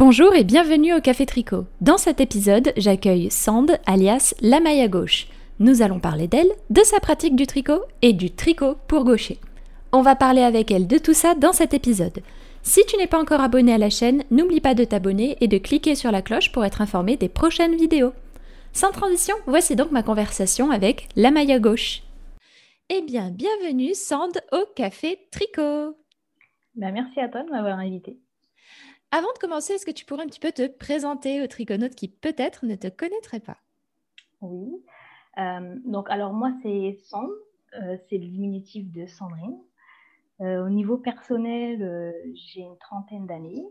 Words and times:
Bonjour 0.00 0.34
et 0.34 0.44
bienvenue 0.44 0.94
au 0.94 1.02
Café 1.02 1.26
Tricot. 1.26 1.66
Dans 1.82 1.98
cet 1.98 2.22
épisode, 2.22 2.72
j'accueille 2.78 3.30
Sand, 3.30 3.78
alias 3.84 4.34
la 4.40 4.58
maille 4.58 4.80
à 4.80 4.88
gauche. 4.88 5.26
Nous 5.58 5.82
allons 5.82 6.00
parler 6.00 6.26
d'elle, 6.26 6.50
de 6.70 6.82
sa 6.82 7.00
pratique 7.00 7.36
du 7.36 7.46
tricot 7.46 7.82
et 8.00 8.14
du 8.14 8.30
tricot 8.30 8.76
pour 8.88 9.04
gaucher. 9.04 9.38
On 9.92 10.00
va 10.00 10.16
parler 10.16 10.40
avec 10.40 10.70
elle 10.70 10.86
de 10.86 10.96
tout 10.96 11.12
ça 11.12 11.34
dans 11.34 11.52
cet 11.52 11.74
épisode. 11.74 12.22
Si 12.62 12.80
tu 12.86 12.96
n'es 12.96 13.08
pas 13.08 13.20
encore 13.20 13.42
abonné 13.42 13.74
à 13.74 13.76
la 13.76 13.90
chaîne, 13.90 14.24
n'oublie 14.30 14.62
pas 14.62 14.72
de 14.72 14.84
t'abonner 14.84 15.36
et 15.42 15.48
de 15.48 15.58
cliquer 15.58 15.94
sur 15.94 16.10
la 16.10 16.22
cloche 16.22 16.50
pour 16.50 16.64
être 16.64 16.80
informé 16.80 17.18
des 17.18 17.28
prochaines 17.28 17.76
vidéos. 17.76 18.14
Sans 18.72 18.92
transition, 18.92 19.34
voici 19.46 19.76
donc 19.76 19.90
ma 19.90 20.02
conversation 20.02 20.70
avec 20.70 21.08
la 21.14 21.30
maille 21.30 21.52
à 21.52 21.58
gauche. 21.58 22.04
Eh 22.88 23.02
bien, 23.02 23.30
bienvenue 23.30 23.92
Sand 23.92 24.40
au 24.52 24.64
Café 24.74 25.18
Tricot. 25.30 25.94
Ben, 26.74 26.90
merci 26.90 27.20
à 27.20 27.28
toi 27.28 27.42
de 27.42 27.50
m'avoir 27.50 27.78
invité. 27.78 28.18
Avant 29.12 29.32
de 29.32 29.38
commencer, 29.38 29.74
est-ce 29.74 29.86
que 29.86 29.90
tu 29.90 30.04
pourrais 30.04 30.22
un 30.24 30.26
petit 30.26 30.40
peu 30.40 30.52
te 30.52 30.66
présenter 30.68 31.42
aux 31.42 31.46
triconautes 31.46 31.94
qui 31.94 32.08
peut-être 32.08 32.64
ne 32.64 32.74
te 32.76 32.88
connaîtraient 32.88 33.40
pas? 33.40 33.58
Oui. 34.40 34.84
Euh, 35.38 35.76
donc, 35.84 36.10
alors 36.10 36.32
moi, 36.32 36.52
c'est 36.62 36.98
Sand, 37.04 37.30
euh, 37.74 37.96
c'est 38.08 38.18
le 38.18 38.26
diminutif 38.26 38.90
de 38.92 39.06
Sandrine. 39.06 39.58
Euh, 40.40 40.64
au 40.64 40.70
niveau 40.70 40.96
personnel, 40.96 42.14
j'ai 42.34 42.60
une 42.62 42.78
trentaine 42.78 43.26
d'années. 43.26 43.64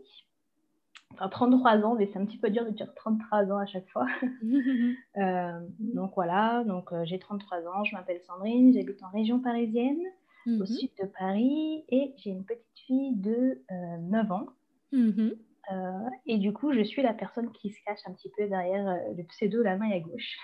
Enfin, 1.14 1.28
33 1.28 1.78
ans, 1.84 1.96
mais 1.96 2.06
c'est 2.06 2.18
un 2.18 2.24
petit 2.24 2.38
peu 2.38 2.50
dur 2.50 2.64
de 2.64 2.70
dire 2.70 2.94
33 2.94 3.50
ans 3.50 3.58
à 3.58 3.66
chaque 3.66 3.88
fois. 3.88 4.06
donc 5.80 6.12
voilà, 6.14 6.62
donc 6.64 6.90
j'ai 7.04 7.18
33 7.18 7.66
ans, 7.66 7.82
je 7.82 7.96
m'appelle 7.96 8.20
Sandrine, 8.20 8.72
j'habite 8.72 9.02
en 9.02 9.10
région 9.10 9.40
parisienne, 9.40 9.98
au 10.46 10.50
Mhm. 10.50 10.66
sud 10.66 10.90
de 11.02 11.06
Paris, 11.06 11.84
et 11.88 12.14
j'ai 12.18 12.30
une 12.30 12.44
petite 12.44 12.64
fille 12.86 13.16
de 13.16 13.60
9 14.02 14.30
ans. 14.30 14.46
Mhm. 14.92 15.36
Euh, 15.70 16.10
et 16.26 16.38
du 16.38 16.52
coup, 16.52 16.72
je 16.72 16.82
suis 16.82 17.02
la 17.02 17.14
personne 17.14 17.52
qui 17.52 17.70
se 17.70 17.78
cache 17.84 18.00
un 18.06 18.12
petit 18.12 18.30
peu 18.36 18.48
derrière 18.48 18.88
euh, 18.88 19.14
le 19.16 19.24
pseudo 19.24 19.62
La 19.62 19.76
main 19.76 19.90
à 19.90 20.00
gauche. 20.00 20.36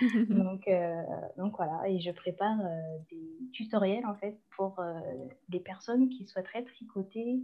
Donc, 0.28 0.68
euh, 0.68 1.02
donc 1.38 1.56
voilà, 1.56 1.88
et 1.88 2.00
je 2.00 2.10
prépare 2.12 2.58
des 3.10 3.50
tutoriels 3.52 4.06
en 4.06 4.14
fait 4.14 4.38
pour 4.54 4.80
des 5.48 5.58
personnes 5.58 6.08
qui 6.08 6.24
souhaiteraient 6.24 6.64
tricoter 6.64 7.40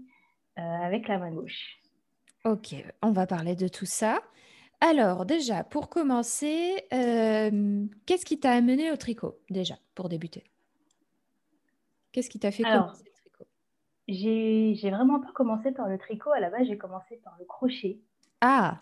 avec 0.56 1.08
la 1.08 1.18
main 1.18 1.32
gauche. 1.32 1.80
Ok, 2.44 2.76
on 3.02 3.10
va 3.10 3.26
parler 3.26 3.56
de 3.56 3.66
tout 3.68 3.86
ça. 3.86 4.22
Alors, 4.80 5.24
déjà, 5.26 5.64
pour 5.64 5.88
commencer, 5.88 6.76
qu'est-ce 6.90 8.24
qui 8.24 8.38
t'a 8.38 8.52
amené 8.52 8.92
au 8.92 8.96
tricot, 8.96 9.40
déjà, 9.50 9.78
pour 9.94 10.08
débuter? 10.08 10.44
Qu'est-ce 12.12 12.30
qui 12.30 12.38
t'a 12.38 12.52
fait 12.52 12.62
Alors, 12.62 12.92
commencer? 12.92 13.13
J'ai 14.08 14.90
vraiment 14.90 15.20
pas 15.20 15.32
commencé 15.32 15.70
par 15.72 15.88
le 15.88 15.98
tricot, 15.98 16.30
à 16.32 16.40
la 16.40 16.48
base 16.50 16.66
j'ai 16.66 16.78
commencé 16.78 17.16
par 17.18 17.36
le 17.38 17.44
crochet. 17.44 18.00
Ah 18.40 18.78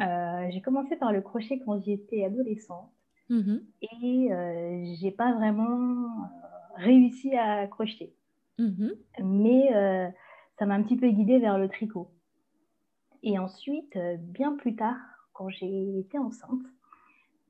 Euh, 0.00 0.48
j'ai 0.50 0.60
commencé 0.62 0.96
par 0.96 1.12
le 1.12 1.20
crochet 1.20 1.60
quand 1.64 1.82
j'étais 1.82 2.24
adolescente 2.24 2.92
mhm, 3.28 3.72
et 3.82 4.32
euh, 4.32 4.94
j'ai 5.00 5.10
pas 5.10 5.32
vraiment 5.34 6.24
euh, 6.24 6.48
réussi 6.76 7.36
à 7.36 7.66
crocheter. 7.66 8.14
mhm, 8.58 8.98
mais 9.22 9.74
euh, 9.74 10.08
ça 10.58 10.66
m'a 10.66 10.74
un 10.74 10.82
petit 10.82 10.96
peu 10.96 11.08
guidée 11.10 11.38
vers 11.38 11.58
le 11.58 11.68
tricot. 11.68 12.10
Et 13.22 13.38
ensuite, 13.38 13.96
bien 14.18 14.56
plus 14.56 14.74
tard, 14.74 14.98
quand 15.32 15.48
j'ai 15.50 16.00
été 16.00 16.18
enceinte, 16.18 16.64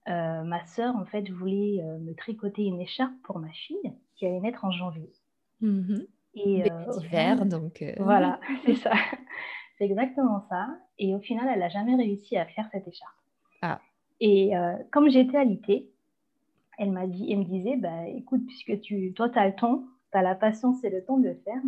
euh, 0.09 0.43
ma 0.43 0.65
sœur, 0.67 0.97
en 0.97 1.05
fait, 1.05 1.29
voulait 1.31 1.81
euh, 1.83 1.99
me 1.99 2.15
tricoter 2.15 2.65
une 2.65 2.81
écharpe 2.81 3.15
pour 3.23 3.39
ma 3.39 3.51
fille 3.53 3.93
qui 4.17 4.27
allait 4.27 4.41
naître 4.41 4.65
en 4.65 4.71
janvier. 4.73 5.13
mhm. 5.61 6.07
Et 6.45 6.63
Bébé 6.63 6.71
euh, 6.71 7.01
final- 7.01 7.49
donc... 7.49 7.83
euh, 7.83 7.93
voilà, 7.99 8.41
c'est 8.65 8.75
ça. 8.75 8.93
C'est 9.77 9.85
exactement 9.85 10.45
ça. 10.49 10.69
Et 10.99 11.15
au 11.15 11.21
final, 11.21 11.49
elle 11.53 11.61
n'a 11.61 11.69
jamais 11.69 11.95
réussi 11.95 12.37
à 12.37 12.47
faire 12.47 12.69
cette 12.73 12.87
écharpe. 12.89 13.15
Ah. 13.63 13.81
Et 14.21 14.57
euh, 14.57 14.75
comme 14.91 15.09
j'étais 15.09 15.37
alitée, 15.37 15.91
elle 16.79 16.91
m'a 16.91 17.07
dit, 17.07 17.31
elle 17.33 17.39
me 17.41 17.45
disait, 17.45 17.77
bah, 17.77 18.07
écoute, 18.09 18.45
puisque 18.47 18.81
tu, 18.81 19.13
toi, 19.15 19.29
tu 19.29 19.39
as 19.39 19.47
le 19.47 19.55
temps, 19.55 19.85
tu 20.13 20.19
as 20.19 20.23
la 20.23 20.35
patience 20.35 20.83
et 20.85 20.91
le 20.91 21.05
temps 21.05 21.19
de 21.19 21.29
le 21.29 21.35
faire, 21.45 21.63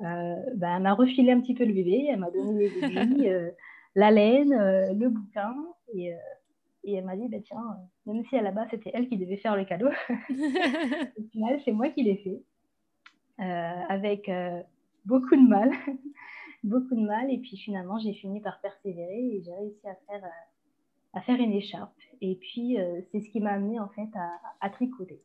euh, 0.00 0.34
bah, 0.56 0.74
elle 0.76 0.82
m'a 0.82 0.94
refilé 0.94 1.32
un 1.32 1.40
petit 1.40 1.54
peu 1.54 1.64
le 1.64 1.72
bébé, 1.72 2.08
elle 2.10 2.18
m'a 2.18 2.30
donné 2.30 2.68
les 2.68 2.84
aiguilles, 2.84 3.28
euh, 3.32 3.50
la 3.94 4.10
laine, 4.10 4.52
euh, 4.52 4.92
le 4.92 5.08
bouquin, 5.08 5.54
et, 5.94 6.12
et 6.84 6.94
elle 6.94 7.04
m'a 7.04 7.16
dit, 7.16 7.28
bah, 7.28 7.38
tiens, 7.44 7.62
même 8.06 8.24
si 8.26 8.36
à 8.36 8.42
la 8.42 8.50
base 8.50 8.68
c'était 8.70 8.90
elle 8.94 9.08
qui 9.08 9.16
devait 9.16 9.36
faire 9.36 9.56
le 9.56 9.64
cadeau, 9.64 9.88
au 9.88 11.22
final, 11.30 11.60
c'est 11.64 11.72
moi 11.72 11.88
qui 11.90 12.02
l'ai 12.02 12.16
fait, 12.16 12.42
avec 13.38 14.28
euh, 14.28 14.62
beaucoup 15.04 15.36
de 15.36 15.46
mal, 15.48 15.70
beaucoup 16.64 16.94
de 16.94 17.06
mal, 17.06 17.30
et 17.30 17.38
puis 17.38 17.56
finalement, 17.56 17.98
j'ai 17.98 18.12
fini 18.14 18.40
par 18.40 18.60
persévérer 18.60 19.36
et 19.36 19.42
j'ai 19.42 19.54
réussi 19.54 19.88
à 19.88 19.94
faire, 20.06 20.24
euh, 20.24 20.28
à 21.14 21.20
faire 21.22 21.40
une 21.40 21.52
écharpe. 21.52 21.94
Et 22.20 22.36
puis, 22.36 22.80
euh, 22.80 23.00
c'est 23.12 23.20
ce 23.20 23.30
qui 23.30 23.40
m'a 23.40 23.52
amené 23.52 23.80
en 23.80 23.88
fait 23.90 24.10
à, 24.16 24.30
à 24.60 24.70
tricoter. 24.70 25.22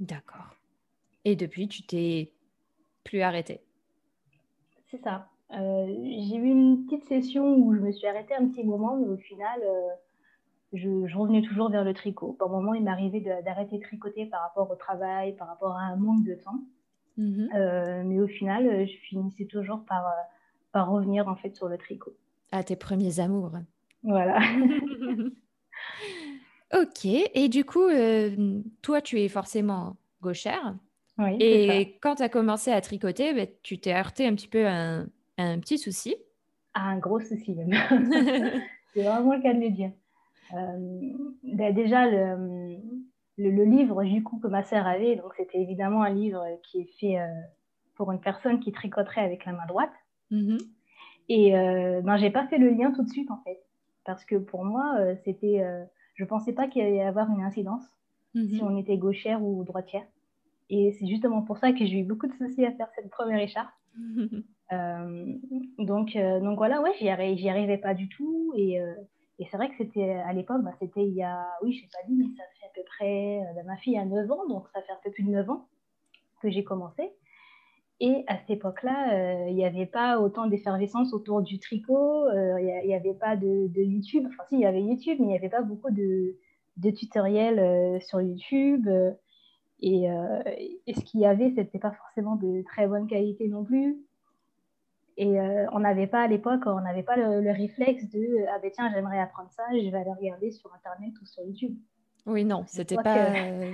D'accord. 0.00 0.56
Et 1.24 1.36
depuis, 1.36 1.68
tu 1.68 1.82
t'es 1.84 2.32
plus 3.04 3.22
arrêtée? 3.22 3.62
C'est 4.90 5.00
ça. 5.02 5.28
Euh, 5.52 5.86
j'ai 5.86 6.36
eu 6.36 6.44
une 6.50 6.84
petite 6.84 7.04
session 7.04 7.54
où 7.56 7.74
je 7.74 7.80
me 7.80 7.92
suis 7.92 8.06
arrêtée 8.06 8.34
un 8.34 8.48
petit 8.48 8.64
moment, 8.64 8.96
mais 8.96 9.08
au 9.08 9.16
final, 9.16 9.60
euh, 9.62 9.88
je, 10.72 11.06
je 11.06 11.18
revenais 11.18 11.42
toujours 11.42 11.70
vers 11.70 11.84
le 11.84 11.94
tricot. 11.94 12.34
Par 12.34 12.48
moment, 12.48 12.74
il 12.74 12.84
m'arrivait 12.84 13.20
de- 13.20 13.44
d'arrêter 13.44 13.78
de 13.78 13.82
tricoter 13.82 14.26
par 14.26 14.42
rapport 14.42 14.70
au 14.70 14.76
travail, 14.76 15.36
par 15.36 15.48
rapport 15.48 15.76
à 15.76 15.82
un 15.82 15.96
manque 15.96 16.24
de 16.24 16.34
temps. 16.34 16.60
Mhm. 17.20 17.50
Euh, 17.54 18.02
mais 18.06 18.18
au 18.18 18.26
final, 18.26 18.66
euh, 18.66 18.86
je 18.86 18.96
finissais 19.08 19.44
toujours 19.44 19.84
par, 19.84 20.06
euh, 20.06 20.22
par 20.72 20.90
revenir 20.90 21.28
en 21.28 21.36
fait 21.36 21.54
sur 21.54 21.68
le 21.68 21.76
tricot. 21.76 22.14
À 22.50 22.64
tes 22.64 22.76
premiers 22.76 23.20
amours. 23.20 23.52
Voilà. 24.02 24.38
Ok, 26.72 27.04
et 27.04 27.48
du 27.48 27.64
coup, 27.64 27.88
euh, 27.88 28.60
toi, 28.80 29.00
tu 29.00 29.18
es 29.18 29.28
forcément 29.28 29.96
gauchère. 30.22 30.76
Oui. 31.18 31.36
Et 31.40 31.98
quand 32.00 32.16
tu 32.16 32.22
as 32.22 32.28
commencé 32.28 32.70
à 32.70 32.80
tricoter, 32.80 33.34
ben, 33.34 33.48
tu 33.64 33.78
t'es 33.78 33.92
heurté 33.92 34.24
un 34.24 34.34
petit 34.36 34.46
peu 34.46 34.66
à 34.66 34.74
un, 34.74 35.00
à 35.36 35.42
un 35.42 35.58
petit 35.58 35.78
souci. 35.78 36.14
Ah, 36.74 36.90
un 36.90 36.98
gros 36.98 37.18
souci 37.18 37.56
même. 37.56 37.72
C'est 38.94 39.02
vraiment 39.02 39.34
le 39.34 39.42
cas 39.42 39.52
de 39.52 39.60
le 39.60 39.70
dire. 39.70 39.90
Euh, 40.54 41.12
bah, 41.42 41.72
déjà, 41.72 42.08
le, 42.08 42.76
le, 43.42 43.50
le 43.50 43.64
livre 43.64 44.02
du 44.04 44.22
coup 44.22 44.38
que 44.38 44.48
ma 44.48 44.62
sœur 44.62 44.86
avait, 44.86 45.16
donc 45.16 45.32
c'était 45.36 45.60
évidemment 45.60 46.02
un 46.02 46.10
livre 46.10 46.44
qui 46.62 46.80
est 46.82 46.90
fait 46.98 47.18
euh, 47.18 47.26
pour 47.96 48.12
une 48.12 48.20
personne 48.20 48.60
qui 48.60 48.72
tricoterait 48.72 49.22
avec 49.22 49.44
la 49.46 49.52
main 49.52 49.66
droite. 49.66 49.92
Mhm. 50.30 50.58
Et 51.28 51.56
euh, 51.56 52.00
ben, 52.02 52.16
j'ai 52.16 52.30
pas 52.30 52.46
fait 52.48 52.58
le 52.58 52.70
lien 52.70 52.90
tout 52.92 53.02
de 53.04 53.08
suite 53.08 53.30
en 53.30 53.40
fait, 53.44 53.60
parce 54.04 54.24
que 54.24 54.36
pour 54.36 54.64
moi, 54.64 54.96
euh, 54.98 55.14
c'était, 55.24 55.60
euh, 55.62 55.84
je 56.14 56.24
pensais 56.24 56.52
pas 56.52 56.66
qu'il 56.68 56.82
allait 56.82 56.96
y 56.96 57.02
avoir 57.02 57.30
une 57.30 57.42
incidence 57.42 57.84
si 58.34 58.62
Mhm. 58.62 58.62
on 58.62 58.76
était 58.76 58.96
gauchère 58.96 59.42
ou 59.44 59.64
droitière. 59.64 60.06
Et 60.68 60.92
c'est 60.92 61.06
justement 61.08 61.42
pour 61.42 61.58
ça 61.58 61.72
que 61.72 61.84
j'ai 61.84 61.98
eu 61.98 62.04
beaucoup 62.04 62.28
de 62.28 62.32
soucis 62.34 62.64
à 62.64 62.70
faire 62.72 62.88
cette 62.94 63.10
première 63.10 63.40
écharpe. 63.40 63.70
Euh, 64.72 65.34
donc, 65.78 66.16
donc 66.16 66.56
voilà, 66.58 66.80
ouais, 66.80 66.92
j'y 67.00 67.06
arri- 67.08 67.36
j'y 67.36 67.48
arrivais 67.48 67.78
pas 67.78 67.92
du 67.94 68.08
tout. 68.08 68.52
Et, 68.56 68.80
et 69.40 69.46
c'est 69.50 69.56
vrai 69.56 69.70
que 69.70 69.76
c'était 69.78 70.12
à 70.12 70.32
l'époque, 70.34 70.62
bah, 70.62 70.74
c'était 70.78 71.04
il 71.06 71.14
y 71.14 71.22
a, 71.22 71.46
oui, 71.62 71.72
je 71.72 71.80
sais 71.80 71.88
pas 71.90 72.06
dit, 72.06 72.14
mais 72.14 72.26
ça 72.36 72.44
fait 72.60 72.66
à 72.66 72.70
peu 72.74 72.82
près, 72.84 73.40
euh, 73.40 73.54
bah, 73.54 73.62
ma 73.64 73.76
fille 73.78 73.96
a 73.98 74.04
9 74.04 74.30
ans, 74.30 74.46
donc 74.46 74.68
ça 74.74 74.82
fait 74.82 74.92
un 74.92 74.98
peu 75.02 75.10
plus 75.10 75.24
de 75.24 75.30
9 75.30 75.48
ans 75.48 75.66
que 76.42 76.50
j'ai 76.50 76.62
commencé. 76.62 77.14
Et 78.00 78.24
à 78.28 78.38
cette 78.38 78.50
époque-là, 78.50 79.14
euh, 79.14 79.48
il 79.48 79.56
n'y 79.56 79.64
avait 79.64 79.86
pas 79.86 80.20
autant 80.20 80.46
d'effervescence 80.46 81.14
autour 81.14 81.42
du 81.42 81.58
tricot, 81.58 82.26
euh, 82.26 82.60
il 82.60 82.86
n'y 82.86 82.94
avait 82.94 83.14
pas 83.14 83.36
de, 83.36 83.70
YouTube, 83.76 84.24
enfin 84.26 84.44
si, 84.48 84.56
il 84.56 84.60
y 84.60 84.66
avait 84.66 84.82
YouTube, 84.82 85.16
mais 85.20 85.26
il 85.26 85.28
n'y 85.30 85.36
avait 85.36 85.48
pas 85.50 85.62
beaucoup 85.62 85.90
de, 85.90 86.36
tutoriels 86.94 87.58
euh, 87.58 88.00
sur 88.00 88.20
YouTube. 88.20 88.88
euh, 88.88 89.12
et, 89.82 90.10
euh, 90.10 90.42
et 90.86 90.94
ce 90.94 91.00
qu'il 91.00 91.20
y 91.20 91.26
avait, 91.26 91.52
c'était 91.56 91.78
pas 91.78 91.92
forcément 91.92 92.36
de 92.36 92.62
très 92.64 92.86
bonne 92.86 93.06
qualité 93.06 93.48
non 93.48 93.64
plus. 93.64 93.98
Et 95.22 95.38
euh, 95.38 95.66
on 95.72 95.80
n'avait 95.80 96.06
pas 96.06 96.22
à 96.22 96.26
l'époque, 96.26 96.62
on 96.64 96.80
n'avait 96.80 97.02
pas 97.02 97.14
le, 97.14 97.42
le 97.42 97.50
réflexe 97.50 98.08
de 98.08 98.46
ah 98.48 98.58
ben 98.62 98.70
tiens, 98.72 98.90
j'aimerais 98.90 99.20
apprendre 99.20 99.50
ça, 99.50 99.64
je 99.72 99.86
vais 99.90 99.98
aller 99.98 100.12
regarder 100.18 100.50
sur 100.50 100.72
internet 100.72 101.12
ou 101.20 101.26
sur 101.26 101.44
YouTube. 101.44 101.76
Oui, 102.24 102.42
non, 102.46 102.64
c'était 102.66 102.96
pas, 102.96 103.26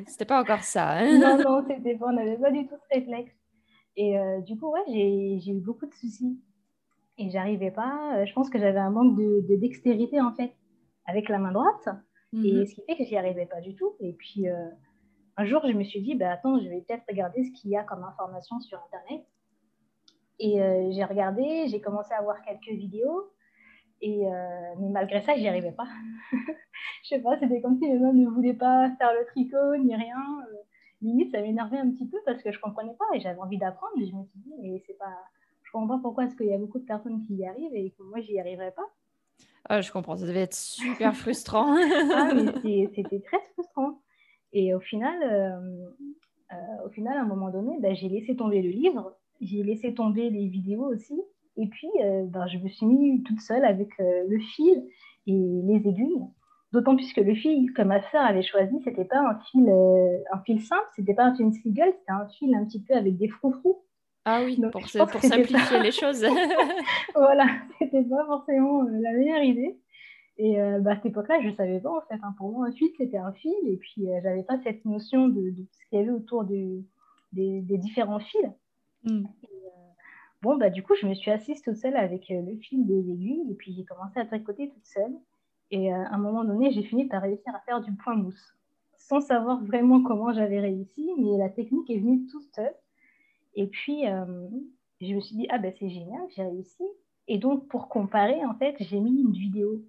c'était 0.08 0.25
pas 0.25 0.40
encore 0.40 0.64
ça. 0.64 0.90
hein. 0.98 1.19
non, 1.20 1.38
non, 1.44 1.64
c'était 1.69 1.94
pas, 1.94 2.06
on 2.08 2.14
n'avait 2.14 2.37
pas 2.37 2.50
du 2.50 2.66
tout 2.66 2.75
ce 2.75 2.96
réflexe. 2.98 3.32
Et 3.94 4.19
euh, 4.19 4.40
du 4.40 4.58
coup, 4.58 4.72
ouais, 4.72 4.82
j'ai 4.88 5.52
eu 5.52 5.60
beaucoup 5.60 5.87
de 5.87 5.94
soucis. 5.94 6.37
Et 7.16 7.31
j'arrivais 7.31 7.70
pas, 7.70 8.16
euh, 8.16 8.26
je 8.26 8.32
pense 8.32 8.50
que 8.50 8.58
j'avais 8.58 8.81
un 8.81 8.90
manque 8.90 9.16
de, 9.16 9.46
de 9.48 9.56
dextérité 9.56 10.20
en 10.20 10.32
fait, 10.34 10.52
avec 11.06 11.28
la 11.28 11.38
main 11.38 11.52
droite. 11.52 11.88
Mhm. 12.32 12.44
Et 12.44 12.66
ce 12.66 12.75
qui 12.75 12.82
fait 12.88 12.96
que 12.96 13.04
j'y 13.04 13.16
arrivais 13.16 13.46
pas 13.46 13.60
du 13.60 13.76
tout. 13.76 13.94
Et 14.00 14.14
puis 14.14 14.48
euh, 14.48 14.69
un 15.37 15.44
jour, 15.44 15.62
je 15.64 15.72
me 15.72 15.84
suis 15.84 16.02
dit, 16.02 16.16
bah, 16.16 16.32
attends, 16.32 16.58
je 16.58 16.69
vais 16.69 16.81
peut-être 16.81 17.04
regarder 17.08 17.44
ce 17.44 17.52
qu'il 17.52 17.70
y 17.70 17.76
a 17.76 17.84
comme 17.84 18.02
information 18.02 18.58
sur 18.60 18.81
Internet. 18.93 19.25
Et 20.38 20.62
euh, 20.62 20.90
j'ai 20.92 21.04
regardé, 21.04 21.66
j'ai 21.68 21.80
commencé 21.80 22.12
à 22.12 22.22
voir 22.22 22.42
quelques 22.42 22.76
vidéos. 22.78 23.30
Et, 24.02 24.26
euh, 24.26 24.74
mais 24.78 24.90
malgré 24.90 25.22
ça, 25.22 25.34
j'y 25.36 25.48
arrivais 25.48 25.72
pas. 25.72 25.88
je 27.02 27.08
sais 27.08 27.20
pas, 27.20 27.38
c'était 27.38 27.60
comme 27.60 27.78
si 27.78 27.88
mes 27.88 27.98
mains 27.98 28.12
ne 28.12 28.28
voulaient 28.28 28.54
pas 28.54 28.90
faire 28.98 29.12
le 29.14 29.24
tricot 29.26 29.76
ni 29.78 29.94
rien. 29.94 30.16
limite, 31.00 31.32
ça 31.32 31.40
m'énervait 31.40 31.78
un 31.78 31.90
petit 31.90 32.06
peu 32.06 32.18
parce 32.26 32.42
que 32.42 32.52
je 32.52 32.60
comprenais 32.60 32.94
pas 32.98 33.06
et 33.14 33.20
j'avais 33.20 33.40
envie 33.40 33.58
d'apprendre. 33.58 33.92
Mais 33.96 34.06
je 34.06 34.14
me 34.14 34.24
suis 34.24 34.38
dit, 34.40 34.52
mais 34.60 34.82
c'est 34.86 34.98
pas, 34.98 35.16
je 35.62 35.70
comprends 35.72 35.96
pas 35.96 36.02
pourquoi 36.02 36.24
est-ce 36.24 36.36
qu'il 36.36 36.46
y 36.46 36.54
a 36.54 36.58
beaucoup 36.58 36.78
de 36.78 36.84
personnes 36.84 37.22
qui 37.26 37.34
y 37.34 37.46
arrivent 37.46 37.74
et 37.74 37.90
que 37.90 38.02
moi, 38.02 38.20
j'y 38.20 38.38
arriverai 38.38 38.72
pas. 38.72 38.86
Ah, 39.68 39.80
je 39.80 39.90
comprends, 39.90 40.16
ça 40.16 40.26
devait 40.26 40.42
être 40.42 40.54
super 40.54 41.16
frustrant. 41.16 41.76
ah, 42.14 42.32
mais 42.62 42.88
c'était 42.94 43.20
très 43.20 43.40
frustrant. 43.54 44.00
Et 44.52 44.74
au 44.74 44.80
final, 44.80 45.22
euh, 45.22 45.88
euh, 46.52 46.86
au 46.86 46.90
final, 46.90 47.16
à 47.18 47.22
un 47.22 47.26
moment 47.26 47.50
donné, 47.50 47.76
ben, 47.80 47.94
j'ai 47.94 48.08
laissé 48.08 48.36
tomber 48.36 48.62
le 48.62 48.70
livre, 48.70 49.16
j'ai 49.40 49.62
laissé 49.62 49.94
tomber 49.94 50.30
les 50.30 50.48
vidéos 50.48 50.86
aussi. 50.92 51.20
Et 51.56 51.68
puis, 51.68 51.88
euh, 52.02 52.24
ben, 52.26 52.46
je 52.46 52.58
me 52.58 52.68
suis 52.68 52.86
mis 52.86 53.22
toute 53.22 53.40
seule 53.40 53.64
avec 53.64 53.88
le 53.98 54.38
fil 54.38 54.84
et 55.26 55.62
les 55.64 55.88
aiguilles. 55.88 56.22
D'autant 56.72 56.96
plus 56.96 57.12
que 57.12 57.20
le 57.20 57.34
fil 57.34 57.72
que 57.72 57.82
ma 57.82 58.02
sœur 58.10 58.22
avait 58.22 58.42
choisi, 58.42 58.76
c'était 58.84 59.04
pas 59.04 59.20
un 59.20 59.38
fil, 59.50 59.70
un 60.32 60.38
fil 60.40 60.60
simple, 60.60 60.86
c'était 60.96 61.14
pas 61.14 61.24
un 61.24 61.34
fil 61.34 61.52
Seagull, 61.52 61.92
c'était 61.98 62.12
un 62.12 62.26
fil 62.28 62.54
un 62.54 62.64
petit 62.64 62.82
peu 62.82 62.94
avec 62.94 63.16
des 63.16 63.28
froufrous. 63.28 63.82
Ah 64.28 64.42
oui, 64.44 64.60
pour, 64.60 64.82
pour 65.06 65.20
simplifier 65.22 65.80
les 65.80 65.92
choses. 65.92 66.26
voilà, 67.14 67.46
c'était 67.78 68.02
pas 68.02 68.26
forcément 68.26 68.82
la 68.82 69.12
meilleure 69.12 69.42
idée. 69.42 69.78
Et 70.38 70.60
euh, 70.60 70.80
bah, 70.80 70.92
à 70.92 70.96
cette 70.96 71.06
époque-là, 71.06 71.40
je 71.42 71.48
ne 71.48 71.54
savais 71.54 71.80
pas 71.80 71.90
en 71.90 72.00
fait. 72.02 72.20
Hein. 72.22 72.34
Pour 72.36 72.50
moi, 72.50 72.66
un 72.66 72.72
fil, 72.72 72.88
c'était 72.98 73.16
un 73.16 73.32
fil. 73.32 73.54
Et 73.66 73.76
puis, 73.76 74.10
euh, 74.10 74.20
j'avais 74.22 74.42
pas 74.42 74.58
cette 74.64 74.84
notion 74.84 75.28
de, 75.28 75.54
ce 75.70 75.88
qu'il 75.88 75.98
y 75.98 76.02
avait 76.02 76.10
autour 76.10 76.44
des, 76.44 76.84
différents 77.32 78.18
fils. 78.18 78.50
Mm. 79.06 79.25
Euh, 79.25 79.49
bon, 80.43 80.56
bah, 80.56 80.70
du 80.70 80.82
coup, 80.82 80.94
je 81.00 81.06
me 81.06 81.14
suis 81.14 81.31
assise 81.31 81.62
toute 81.62 81.76
seule 81.76 81.97
avec 81.97 82.29
le 82.29 82.56
fil 82.58 82.87
des 82.87 83.11
aiguilles. 83.11 83.50
Et 83.50 83.55
puis, 83.55 83.75
j'ai 83.75 83.85
commencé 83.85 84.19
à 84.19 84.26
tricoter 84.26 84.69
toute 84.69 84.85
seule. 84.85 85.14
Et 85.70 85.93
à 85.93 86.12
un 86.12 86.19
moment 86.19 86.44
donné, 86.44 86.70
j'ai 86.70 86.82
fini 86.82 87.06
par 87.06 87.23
réussir 87.23 87.55
à 87.55 87.61
faire 87.61 87.81
du 87.81 87.93
point 87.93 88.14
mousse. 88.14 88.55
Sans 88.97 89.20
savoir 89.20 89.64
vraiment 89.64 90.03
comment 90.03 90.32
j'avais 90.32 90.61
réussi, 90.61 91.11
mais 91.19 91.38
la 91.38 91.49
technique 91.49 91.91
est 91.91 91.99
venue 91.99 92.26
toute 92.26 92.55
seule. 92.55 92.75
Et 93.55 93.67
puis, 93.67 94.03
je 95.00 95.14
me 95.14 95.20
suis 95.20 95.37
dit, 95.37 95.47
ah 95.50 95.58
ben 95.58 95.73
c'est 95.79 95.88
génial, 95.88 96.23
j'ai 96.37 96.44
réussi. 96.44 96.85
Et 97.29 97.38
donc, 97.38 97.67
pour 97.69 97.88
comparer, 97.88 98.44
en 98.44 98.55
fait, 98.55 98.76
j'ai 98.81 99.00
mis 99.00 99.20
une 99.20 99.32
vidéo 99.32 99.82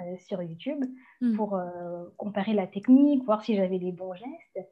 euh, 0.00 0.16
sur 0.18 0.42
YouTube 0.42 0.84
hmm. 1.20 1.36
pour 1.36 1.56
euh, 1.56 2.04
comparer 2.16 2.54
la 2.54 2.66
technique, 2.66 3.24
voir 3.24 3.42
si 3.42 3.56
j'avais 3.56 3.78
les 3.78 3.92
bons 3.92 4.14
gestes. 4.14 4.68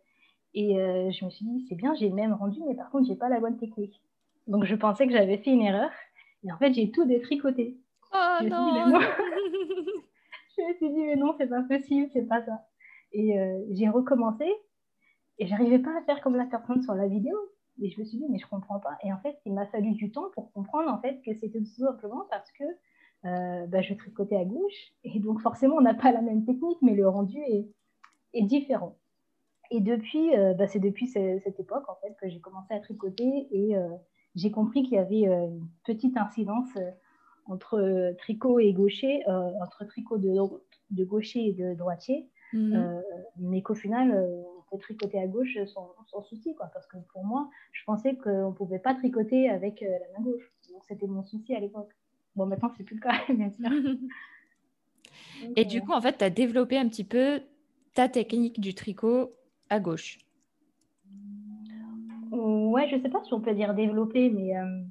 Et 0.55 0.81
euh, 0.81 1.11
je 1.11 1.25
me 1.25 1.31
suis 1.31 1.45
dit, 1.45 1.67
c'est 1.69 1.75
bien, 1.75 1.95
j'ai 1.95 2.11
même 2.11 2.33
rendu, 2.33 2.61
mais 2.67 2.75
par 2.75 2.91
contre, 2.91 3.07
j'ai 3.07 3.17
pas 3.17 3.29
la 3.29 3.41
bonne 3.41 3.59
technique. 3.59 4.03
Donc, 4.47 4.65
je 4.65 4.75
pensais 4.75 5.07
que 5.07 5.13
j'avais 5.13 5.39
fait 5.39 5.51
une 5.51 5.63
erreur. 5.63 5.91
Et 6.45 6.53
en 6.53 6.57
fait, 6.57 6.73
j'ai 6.73 6.91
tout 6.91 7.05
détricoté. 7.05 7.77
Oh 8.13 8.45
non, 8.45 9.01
Je 10.57 10.63
me 10.63 10.75
suis 10.75 10.89
dit, 10.89 11.07
mais 11.07 11.17
non, 11.17 11.35
c'est 11.39 11.49
pas 11.49 11.63
possible, 11.63 12.09
c'est 12.13 12.27
pas 12.27 12.43
ça. 12.43 12.67
Et 13.13 13.37
j'ai 13.71 13.89
recommencé. 13.89 14.47
Et 15.39 15.47
j'arrivais 15.47 15.79
pas 15.79 15.97
à 15.97 16.03
faire 16.03 16.21
comme 16.21 16.37
la 16.37 16.47
personne 16.47 16.83
sur 16.83 16.95
la 16.95 17.07
vidéo. 17.07 17.37
Et 17.81 17.91
je 17.91 18.01
me 18.01 18.05
suis 18.05 18.19
dit, 18.19 18.27
mais 18.29 18.39
je 18.39 18.47
comprends 18.47 18.81
pas. 18.81 18.97
Et 19.05 19.13
en 19.13 19.19
fait, 19.19 19.39
il 19.45 19.55
m'a 19.55 19.67
fallu 19.67 19.93
du 19.93 20.11
temps 20.11 20.31
pour 20.35 20.53
comprendre 20.53 20.91
en 20.91 21.01
fait 21.01 21.21
que 21.25 21.33
c'était 21.35 21.61
tout 21.61 21.85
simplement 21.85 22.25
parce 22.31 22.51
que 22.53 22.65
euh, 23.25 23.67
bah, 23.67 23.83
je 23.83 23.95
tricotais 23.95 24.37
à 24.37 24.45
gauche. 24.45 24.93
Et 25.05 25.21
donc, 25.21 25.41
forcément, 25.41 25.77
on 25.77 25.81
n'a 25.81 25.95
pas 25.95 26.13
la 26.13 26.23
même 26.23 26.45
technique, 26.45 26.79
mais 26.83 26.95
le 26.95 27.09
rendu 27.09 27.39
est, 27.39 27.69
est 28.35 28.43
différent. 28.43 28.97
Et 29.71 29.81
depuis, 29.81 30.35
euh, 30.37 30.55
bah, 30.55 30.67
c'est 30.67 30.79
depuis 30.79 31.07
cette 31.07 31.61
époque, 31.61 31.89
en 31.89 31.97
fait, 31.97 32.15
que 32.21 32.29
j'ai 32.29 32.41
commencé 32.41 32.73
à 32.73 32.81
tricoter 32.81 33.49
et 33.51 33.77
euh, 33.77 33.89
j'ai 34.35 34.51
compris 34.51 34.83
qu'il 34.83 34.95
y 34.95 34.99
avait 34.99 35.23
une 35.23 35.69
petite 35.85 36.17
incidence 36.17 36.71
entre 37.47 38.15
tricot 38.19 38.61
et 38.61 38.73
gaucher, 38.73 39.23
entre 39.27 39.85
tricot 39.87 40.19
de, 40.19 40.35
de, 40.91 41.05
gaucher 41.05 41.47
et 41.47 41.53
de 41.55 41.75
droitier, 41.75 42.29
mhm. 42.53 43.03
mais 43.39 43.63
qu'au 43.63 43.75
final, 43.75 44.13
on 44.13 44.71
peut 44.71 44.79
tricoter 44.79 45.19
à 45.19 45.27
gauche 45.27 45.59
sans, 45.67 45.95
sans, 46.07 46.23
souci, 46.23 46.55
quoi, 46.55 46.67
parce 46.75 46.87
que 46.87 46.99
pour 47.13 47.25
moi, 47.25 47.49
je 47.73 47.83
pensais 47.85 48.17
qu'on 48.17 48.51
ne 48.51 48.55
pouvait 48.55 48.79
pas 48.79 48.95
tricoter 48.95 49.49
avec 49.49 49.81
la 49.81 50.19
main 50.19 50.25
gauche. 50.25 50.53
Donc, 50.71 50.85
c'était 50.87 51.07
mon 51.07 51.25
souci 51.25 51.55
à 51.55 51.61
l'époque. 51.61 51.91
Bon, 52.37 52.47
maintenant, 52.47 52.71
c'est 52.77 52.85
plus 52.85 52.97
le 52.97 53.01
cas, 53.01 53.19
bien 53.35 53.51
sûr. 53.51 53.69
Et 55.57 55.65
du 55.65 55.81
coup, 55.81 55.93
en 55.93 56.01
fait, 56.01 56.19
tu 56.19 56.25
as 56.25 56.31
développé 56.31 56.79
un 56.79 56.89
petit 56.89 57.05
peu 57.05 57.41
ta 57.95 58.09
technique 58.09 58.61
du 58.61 58.75
tricot 58.75 59.33
à 59.71 59.81
gauche. 59.81 60.19
Ouais, 62.31 62.89
je 62.89 63.01
sais 63.01 63.09
pas 63.09 63.23
si 63.25 63.33
on 63.33 63.41
peut 63.41 63.55
dire 63.55 63.75
développer, 63.75 64.31
mais 64.31 64.57
euh, 64.57 64.83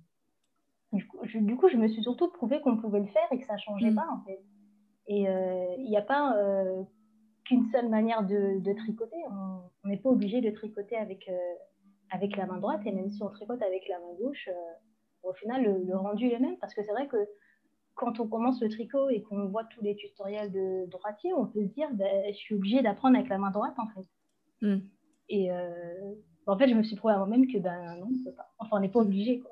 du, 0.94 1.08
coup, 1.08 1.70
je, 1.70 1.78
me 1.78 1.88
suis 1.88 2.02
surtout 2.02 2.30
prouvé 2.30 2.62
qu'on 2.62 2.78
pouvait 2.78 3.00
le 3.00 3.08
faire 3.08 3.28
et 3.32 3.40
que 3.40 3.46
ça 3.46 3.58
changeait 3.58 3.92
mm. 3.92 3.96
pas, 3.96 4.08
en 4.12 4.24
fait. 4.26 4.40
Et 5.08 5.30
euh, 5.30 5.76
il 5.78 5.90
n'y 5.90 5.98
a 5.98 6.02
pas 6.02 6.36
euh, 6.38 6.84
qu'une 7.46 7.66
seule 7.72 7.90
manière 7.90 8.24
de, 8.24 8.74
tricoter. 8.74 9.18
On 9.30 9.88
n'est 9.88 9.98
pas 9.98 10.10
obligé 10.10 10.42
de 10.42 10.50
tricoter 10.50 10.98
avec, 10.98 11.30
avec 12.10 12.36
la 12.36 12.46
main 12.46 12.58
droite, 12.58 12.82
et 12.86 12.92
même 12.92 13.10
si 13.10 13.22
on 13.24 13.30
tricote 13.30 13.62
avec 13.62 13.88
la 13.88 14.00
main 14.00 14.14
gauche, 14.20 14.50
au 15.24 15.34
final, 15.34 15.64
le, 15.64 15.96
rendu 15.96 16.28
est 16.28 16.36
le 16.36 16.40
même 16.40 16.58
parce 16.58 16.74
que 16.74 16.84
c'est 16.84 16.92
vrai 16.92 17.08
que 17.08 17.18
quand 17.96 18.20
on 18.20 18.28
commence 18.28 18.62
le 18.62 18.70
tricot 18.70 19.10
et 19.10 19.22
qu'on 19.24 19.48
voit 19.48 19.64
tous 19.66 19.82
les 19.82 19.96
tutoriels 19.96 20.52
de 20.52 20.86
droitier, 20.90 21.34
on 21.34 21.48
peut 21.48 21.64
se 21.64 21.74
dire 21.74 21.90
ben, 21.94 22.32
je 22.32 22.38
suis 22.38 22.56
obligée 22.56 22.82
d'apprendre 22.82 23.18
avec 23.18 23.30
la 23.30 23.38
main 23.38 23.52
droite 23.52 23.74
en 23.78 23.88
fait. 23.88 24.08
Hmm. 24.62 24.80
Et 25.30 25.52
euh, 25.52 26.14
en 26.46 26.58
fait, 26.58 26.70
je 26.70 26.74
me 26.74 26.84
suis 26.84 26.96
prouvé 26.96 27.14
à 27.14 27.18
moi-même 27.18 27.48
que 27.48 27.58
ben 27.58 27.96
non, 28.00 28.08
on 28.12 28.24
peut 28.24 28.36
pas. 28.36 28.54
Enfin, 28.60 28.78
on 28.78 28.80
n'est 28.80 28.90
pas 28.90 29.00
obligé 29.00 29.40
quoi. 29.40 29.52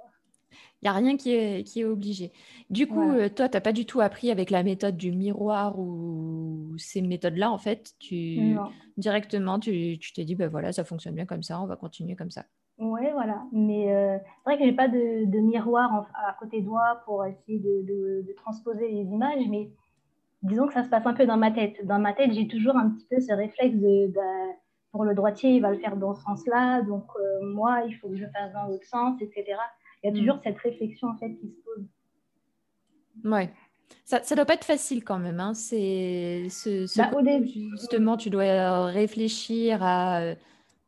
Il 0.81 0.85
n'y 0.85 0.89
a 0.89 0.93
rien 0.93 1.17
qui 1.17 1.31
est, 1.31 1.63
qui 1.63 1.81
est 1.81 1.85
obligé. 1.85 2.31
Du 2.69 2.87
coup, 2.87 3.11
euh, 3.11 3.27
toi, 3.27 3.49
tu 3.49 3.57
n'as 3.57 3.61
pas 3.61 3.73
du 3.73 3.85
tout 3.85 4.01
appris 4.01 4.29
avec 4.29 4.51
la 4.51 4.63
méthode 4.63 4.95
du 4.95 5.11
miroir 5.11 5.79
ou 5.79 6.75
ces 6.77 7.01
méthodes-là, 7.01 7.49
en 7.51 7.57
fait? 7.57 7.93
Tu, 7.99 8.55
directement, 8.97 9.59
tu 9.59 9.97
t'es 10.15 10.23
dit, 10.25 10.35
ben 10.35 10.47
voilà, 10.47 10.71
ça 10.71 10.83
fonctionne 10.83 11.15
bien 11.15 11.25
comme 11.25 11.43
ça, 11.43 11.59
on 11.59 11.65
va 11.65 11.75
continuer 11.75 12.15
comme 12.15 12.29
ça. 12.29 12.45
Ouais, 12.77 13.11
voilà. 13.13 13.43
Mais 13.51 13.93
euh, 13.93 14.17
c'est 14.19 14.43
vrai 14.45 14.57
que 14.57 14.65
j'ai 14.65 14.75
pas 14.75 14.87
de, 14.87 15.25
de 15.25 15.39
miroir 15.39 16.07
à 16.13 16.33
côté 16.33 16.61
de 16.61 16.67
moi 16.67 17.01
pour 17.05 17.25
essayer 17.25 17.59
de, 17.59 18.21
de, 18.21 18.33
transposer 18.33 18.89
les 18.89 19.03
images, 19.03 19.47
mais 19.49 19.71
disons 20.43 20.67
que 20.67 20.73
ça 20.73 20.83
se 20.83 20.89
passe 20.89 21.05
un 21.05 21.13
peu 21.13 21.25
dans 21.25 21.37
ma 21.37 21.51
tête. 21.51 21.85
Dans 21.85 21.99
ma 21.99 22.13
tête, 22.13 22.33
j'ai 22.33 22.47
toujours 22.47 22.75
un 22.75 22.89
petit 22.89 23.05
peu 23.09 23.19
ce 23.21 23.33
réflexe 23.33 23.75
de, 23.75 24.11
pour 24.95 25.03
le 25.03 25.13
droitier, 25.13 25.49
il 25.49 25.61
va 25.61 25.71
le 25.71 25.77
faire 25.77 25.97
dans 25.97 26.15
ce 26.15 26.21
sens-là, 26.21 26.81
donc 26.81 27.03
euh, 27.19 27.45
moi, 27.45 27.81
il 27.85 27.93
faut 27.97 28.07
que 28.07 28.15
je 28.15 28.23
fasse 28.27 28.53
dans 28.53 28.67
l'autre 28.67 28.85
sens, 28.85 29.21
etc. 29.21 29.43
Il 30.01 30.07
y 30.07 30.09
a 30.09 30.11
mm. 30.13 30.17
toujours 30.17 30.39
cette 30.41 30.57
réflexion 30.57 31.09
en 31.09 31.17
fait 31.17 31.33
qui 31.35 31.49
se 31.49 31.57
pose. 31.65 31.85
Ouais. 33.25 33.51
Ça 34.05 34.19
ne 34.19 34.35
doit 34.37 34.45
pas 34.45 34.53
être 34.53 34.63
facile 34.63 35.03
quand 35.03 35.19
même. 35.19 35.41
Hein. 35.41 35.53
C'est 35.53 36.47
ce, 36.49 36.87
ce 36.87 36.97
bah, 36.97 37.11
justement, 37.71 38.15
tu 38.15 38.29
dois 38.29 38.85
réfléchir 38.85 39.83
à 39.83 40.35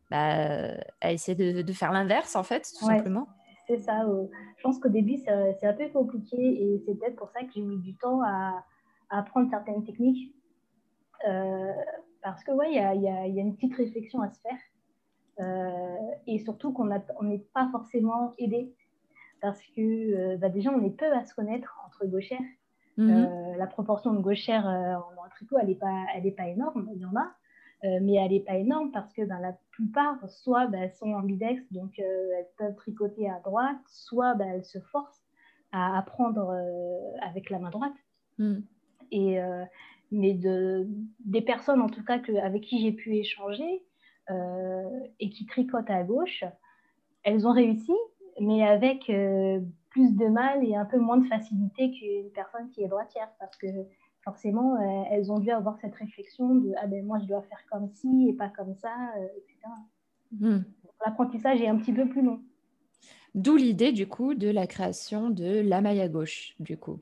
bah, 0.10 0.72
à 1.01 1.12
essayer 1.12 1.63
de, 1.63 1.74
faire 1.74 1.91
l'inverse, 1.91 2.38
en 2.38 2.43
fait, 2.43 2.62
tout 2.79 2.86
simplement. 2.86 3.27
C'est 3.67 3.79
ça. 3.79 4.05
je 4.55 4.63
pense 4.63 4.79
qu'au 4.79 4.88
début, 4.88 5.17
c'est 5.17 5.67
un 5.67 5.74
peu 5.74 5.89
compliqué 5.89 6.38
et 6.38 6.82
c'est 6.86 6.96
peut-être 6.96 7.17
pour 7.17 7.29
ça 7.32 7.41
que 7.41 7.51
j'ai 7.53 7.62
mis 7.62 7.79
du 7.79 7.93
temps 7.98 8.22
à, 8.24 8.63
apprendre 9.10 9.50
certaines 9.50 9.84
techniques. 9.84 10.34
Euh, 11.27 11.74
parce 12.31 12.43
que, 12.43 12.51
ouais, 12.51 12.72
il 12.72 12.75
y 12.75 12.79
a, 12.79 12.96
y 12.96 13.39
a, 13.39 13.41
une 13.41 13.55
petite 13.55 13.75
réflexion 13.75 14.22
à 14.22 14.29
se 14.29 14.39
faire. 14.41 14.60
Euh, 15.39 15.96
et 16.25 16.39
surtout 16.39 16.72
qu'on 16.74 16.86
n'est 16.86 17.46
pas 17.53 17.69
forcément 17.72 18.34
aidé. 18.38 18.74
Parce 19.41 19.62
que 19.75 19.81
euh, 19.81 20.38
bah, 20.38 20.50
déjà, 20.50 20.72
on 20.72 20.84
est 20.84 20.98
peu 20.98 21.12
à 21.13 21.24
se 21.25 21.34
connaître 21.34 21.79
entre 21.86 22.05
gauchères. 22.05 22.39
Mm-hmm. 22.98 23.57
la 23.57 23.67
proportion 23.67 24.12
de 24.12 24.19
gauchères 24.19 24.65
en, 24.65 25.29
tricot, 25.29 25.57
elle 25.62 25.67
n'est 25.67 25.75
pas, 25.75 26.05
elle 26.15 26.34
pas 26.34 26.48
énorme. 26.48 26.89
Il 26.96 27.01
y 27.01 27.05
en 27.05 27.15
a. 27.15 27.31
Euh, 27.84 28.00
mais 28.01 28.13
elle 28.15 28.31
n'est 28.31 28.39
pas 28.39 28.55
énorme 28.55 28.91
parce 28.91 29.13
que 29.13 29.22
ben, 29.24 29.39
la 29.39 29.55
plupart, 29.72 30.17
soit 30.29 30.65
ben, 30.65 30.84
elles 30.84 30.93
sont 30.93 31.13
ambidextres, 31.13 31.72
donc 31.72 32.00
euh, 32.00 32.29
elles 32.38 32.48
peuvent 32.57 32.75
tricoter 32.75 33.29
à 33.29 33.39
droite, 33.39 33.77
soit 33.86 34.34
ben, 34.34 34.48
elles 34.48 34.65
se 34.65 34.79
forcent 34.79 35.24
à 35.72 35.96
apprendre 35.96 36.50
euh, 36.50 37.17
avec 37.22 37.51
la 37.51 37.60
main 37.60 37.69
droite. 37.69 37.93
Hmm. 38.39 38.62
Et, 39.12 39.39
mais 40.12 40.34
de, 40.34 40.88
des 41.20 41.42
personnes, 41.42 41.82
en 41.82 41.90
tout 41.90 42.04
cas, 42.04 42.20
que, 42.20 42.32
avec 42.34 42.64
qui 42.64 42.82
j'ai 42.82 42.92
pu 42.92 43.16
échanger 43.16 43.84
et 45.20 45.30
qui 45.30 45.46
tricotent 45.46 45.90
à 45.90 46.04
gauche, 46.04 46.44
elles 47.24 47.48
ont 47.48 47.54
réussi, 47.54 47.94
mais 48.42 48.62
avec 48.62 49.10
plus 49.90 50.16
de 50.16 50.28
mal 50.28 50.64
et 50.66 50.76
un 50.76 50.86
peu 50.86 51.00
moins 51.00 51.18
de 51.18 51.28
facilité 51.28 51.92
qu'une 51.92 52.30
personne 52.32 52.70
qui 52.72 52.84
est 52.84 52.88
droitière, 52.88 53.30
parce 53.40 53.56
que 53.56 53.68
forcément, 54.28 54.76
euh, 54.76 55.04
elles 55.10 55.32
ont 55.32 55.40
dû 55.40 55.52
avoir 55.52 55.78
cette 55.80 55.96
réflexion 55.96 56.56
de 56.56 56.74
ah 56.78 56.88
ben 56.88 57.06
moi 57.06 57.18
je 57.20 57.26
dois 57.28 57.42
faire 57.44 57.64
comme 57.72 57.90
ci 57.90 58.28
et 58.30 58.34
pas 58.34 58.50
comme 58.50 58.76
ça, 58.76 58.94
euh, 59.18 59.28
etc. 59.38 59.58
Hmm. 60.40 60.64
L'apprentissage 61.06 61.62
est 61.62 61.68
un 61.68 61.78
petit 61.78 61.94
peu 61.94 62.10
plus 62.10 62.22
long. 62.22 62.42
D'où 63.36 63.56
l'idée 63.56 63.94
du 63.94 64.06
coup 64.08 64.34
de 64.34 64.50
la 64.50 64.68
création 64.68 65.30
de 65.30 65.62
la 65.62 65.80
maille 65.80 66.02
à 66.02 66.10
gauche, 66.10 66.56
du 66.60 66.78
coup. 66.78 67.00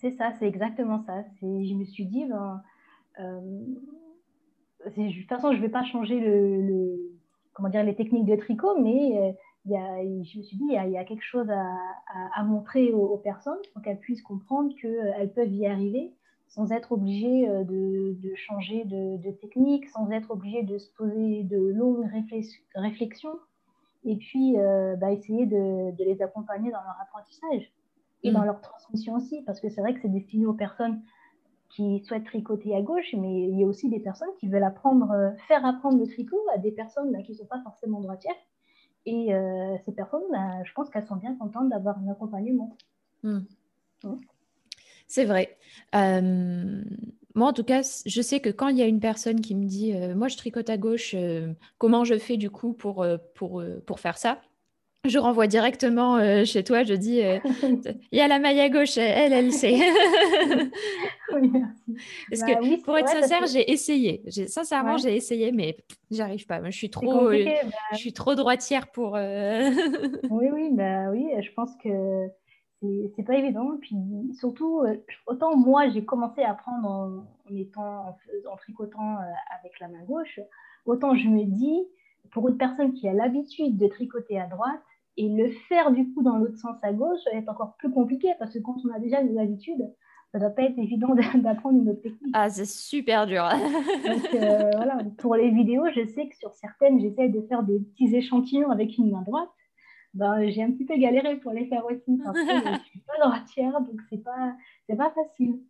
C'est 0.00 0.12
ça, 0.12 0.32
c'est 0.38 0.46
exactement 0.48 1.02
ça. 1.04 1.24
Je 1.42 1.74
me 1.74 1.84
suis 1.84 2.06
dit, 2.06 2.24
ben, 2.24 2.62
euh, 3.18 3.40
de 4.86 5.12
toute 5.12 5.28
façon, 5.28 5.52
je 5.52 5.58
ne 5.58 5.62
vais 5.62 5.68
pas 5.68 5.84
changer 5.84 6.18
les 6.18 7.94
techniques 7.94 8.24
de 8.24 8.36
tricot, 8.36 8.80
mais 8.80 9.36
a, 9.76 10.02
je 10.02 10.38
me 10.38 10.42
suis 10.42 10.56
dit, 10.56 10.64
il 10.70 10.90
y 10.90 10.96
a, 10.96 11.04
quelque 11.04 11.22
chose 11.22 11.50
à, 11.50 12.44
montrer 12.44 12.94
aux, 12.94 13.18
personnes 13.18 13.58
pour 13.74 13.82
qu'elles 13.82 13.98
puissent 13.98 14.22
comprendre 14.22 14.72
qu'elles 14.80 15.32
peuvent 15.34 15.52
y 15.52 15.66
arriver 15.66 16.14
sans 16.48 16.72
être 16.72 16.92
obligé 16.92 17.46
euh, 17.48 17.62
de, 17.64 18.34
changer 18.36 18.84
de, 18.86 19.30
technique, 19.32 19.86
sans 19.90 20.10
être 20.10 20.30
obligé 20.30 20.62
de 20.62 20.78
se 20.78 20.90
poser 20.94 21.42
de 21.42 21.58
longues 21.58 22.08
réflexions, 22.74 23.38
et 24.04 24.16
puis 24.16 24.56
bah, 24.98 25.12
essayer 25.12 25.44
de, 25.44 25.92
les 26.02 26.22
accompagner 26.22 26.70
dans 26.70 26.80
leur 26.80 26.96
apprentissage 27.02 27.70
et 28.22 28.32
dans 28.32 28.42
mm. 28.42 28.46
leur 28.46 28.60
transmission 28.60 29.14
aussi, 29.14 29.42
parce 29.42 29.60
que 29.60 29.68
c'est 29.68 29.80
vrai 29.80 29.94
que 29.94 30.00
c'est 30.00 30.08
destiné 30.08 30.46
aux 30.46 30.54
personnes 30.54 31.02
qui 31.70 32.00
souhaitent 32.00 32.24
tricoter 32.24 32.74
à 32.74 32.82
gauche, 32.82 33.14
mais 33.16 33.44
il 33.44 33.58
y 33.58 33.62
a 33.62 33.66
aussi 33.66 33.88
des 33.88 34.00
personnes 34.00 34.28
qui 34.38 34.48
veulent 34.48 34.64
apprendre, 34.64 35.10
euh, 35.12 35.30
faire 35.46 35.64
apprendre 35.64 35.98
le 35.98 36.06
tricot 36.06 36.40
à 36.52 36.58
des 36.58 36.72
personnes 36.72 37.12
bah, 37.12 37.22
qui 37.22 37.32
ne 37.32 37.36
sont 37.36 37.46
pas 37.46 37.62
forcément 37.62 38.00
droitières. 38.00 38.34
Et 39.06 39.32
euh, 39.32 39.76
ces 39.84 39.92
personnes, 39.92 40.24
bah, 40.30 40.62
je 40.64 40.72
pense 40.72 40.90
qu'elles 40.90 41.06
sont 41.06 41.16
bien 41.16 41.34
contentes 41.36 41.70
d'avoir 41.70 41.98
un 41.98 42.08
accompagnement. 42.10 42.76
Mm. 43.22 43.38
Mm. 44.04 44.16
C'est 45.06 45.24
vrai. 45.24 45.56
Euh, 45.94 46.82
moi, 47.34 47.48
en 47.48 47.52
tout 47.52 47.64
cas, 47.64 47.82
je 48.04 48.22
sais 48.22 48.40
que 48.40 48.50
quand 48.50 48.68
il 48.68 48.76
y 48.76 48.82
a 48.82 48.86
une 48.86 49.00
personne 49.00 49.40
qui 49.40 49.54
me 49.54 49.64
dit 49.64 49.92
Moi, 50.14 50.28
je 50.28 50.36
tricote 50.36 50.68
à 50.68 50.76
gauche, 50.76 51.14
comment 51.78 52.04
je 52.04 52.18
fais 52.18 52.36
du 52.36 52.50
coup 52.50 52.72
pour, 52.72 53.06
pour, 53.34 53.62
pour 53.86 54.00
faire 54.00 54.18
ça? 54.18 54.40
Je 55.08 55.18
renvoie 55.18 55.46
directement 55.46 56.16
euh, 56.16 56.44
chez 56.44 56.62
toi, 56.62 56.82
je 56.82 56.92
dis, 56.92 57.22
euh, 57.22 57.38
il 58.12 58.18
y 58.18 58.20
a 58.20 58.28
la 58.28 58.38
maille 58.38 58.60
à 58.60 58.68
gauche, 58.68 58.98
elle, 58.98 59.32
elle 59.32 59.52
sait. 59.52 59.78
oui, 61.32 61.50
merci. 61.50 61.96
Parce 62.28 62.42
que 62.42 62.52
bah 62.52 62.82
pour 62.84 62.98
être 62.98 63.08
sincère, 63.08 63.46
j'ai 63.46 63.70
essayé. 63.70 64.22
Sincèrement, 64.46 64.98
j'ai 64.98 65.16
essayé, 65.16 65.52
mais 65.52 65.78
j'arrive 66.10 66.46
pas. 66.46 66.62
Je 66.64 66.76
suis 66.76 66.90
trop, 66.90 67.28
euh, 67.28 67.44
bah 67.44 67.70
je 67.92 67.96
suis 67.96 68.12
trop 68.12 68.34
droitière 68.34 68.90
pour. 68.90 69.12
oui, 70.30 70.48
oui, 70.52 70.68
bah 70.72 71.10
oui. 71.10 71.30
Je 71.40 71.50
pense 71.52 71.70
que 71.82 72.28
c'est 73.16 73.24
pas 73.24 73.36
évident. 73.36 73.78
Puis 73.80 73.96
surtout, 74.38 74.82
autant 75.26 75.56
moi, 75.56 75.88
j'ai 75.88 76.04
commencé 76.04 76.42
à 76.42 76.50
apprendre 76.50 76.86
en, 76.86 77.56
étant 77.56 78.18
en 78.50 78.56
tricotant 78.56 79.16
avec 79.58 79.80
la 79.80 79.88
main 79.88 80.04
gauche, 80.04 80.40
autant 80.84 81.14
je 81.14 81.28
me 81.28 81.44
dis 81.44 81.86
pour 82.32 82.48
une 82.48 82.58
personne 82.58 82.92
qui 82.92 83.08
a 83.08 83.12
l'habitude 83.12 83.76
de 83.76 83.86
tricoter 83.86 84.38
à 84.38 84.46
droite, 84.46 84.80
et 85.16 85.28
le 85.28 85.50
faire 85.68 85.90
du 85.92 86.12
coup 86.12 86.22
dans 86.22 86.36
l'autre 86.36 86.58
sens 86.58 86.76
à 86.82 86.92
gauche, 86.92 87.20
va 87.32 87.38
être 87.38 87.48
encore 87.48 87.76
plus 87.76 87.90
compliqué 87.90 88.28
parce 88.38 88.52
que 88.52 88.58
quand 88.58 88.76
on 88.84 88.94
a 88.94 88.98
déjà 88.98 89.20
une 89.20 89.38
habitudes, 89.38 89.92
ça 90.32 90.38
ne 90.38 90.44
doit 90.44 90.50
pas 90.50 90.62
être 90.62 90.78
évident 90.78 91.14
d'apprendre 91.34 91.80
une 91.80 91.90
autre 91.90 92.02
technique. 92.02 92.32
Ah, 92.32 92.48
c'est 92.48 92.66
super 92.66 93.26
dur. 93.26 93.48
Donc 94.06 94.34
euh, 94.34 94.70
voilà, 94.76 94.98
pour 95.18 95.34
les 95.34 95.50
vidéos, 95.50 95.84
je 95.94 96.06
sais 96.06 96.28
que 96.28 96.36
sur 96.36 96.54
certaines, 96.54 97.00
j'essaie 97.00 97.28
de 97.28 97.40
faire 97.42 97.62
des 97.62 97.78
petits 97.78 98.14
échantillons 98.14 98.70
avec 98.70 98.96
une 98.98 99.10
main 99.10 99.22
droite. 99.22 99.48
Ben, 100.14 100.48
j'ai 100.48 100.62
un 100.62 100.72
petit 100.72 100.84
peu 100.84 100.96
galéré 100.96 101.36
pour 101.36 101.52
les 101.52 101.66
faire 101.66 101.84
aussi 101.86 102.18
parce 102.24 102.36
que 102.36 102.46
je 102.46 102.72
ne 102.72 102.78
suis 102.84 103.00
pas 103.00 103.24
droitière, 103.24 103.80
donc 103.80 104.00
c'est 104.08 104.22
pas 104.22 104.54
pas 104.96 105.10
facile. 105.10 105.60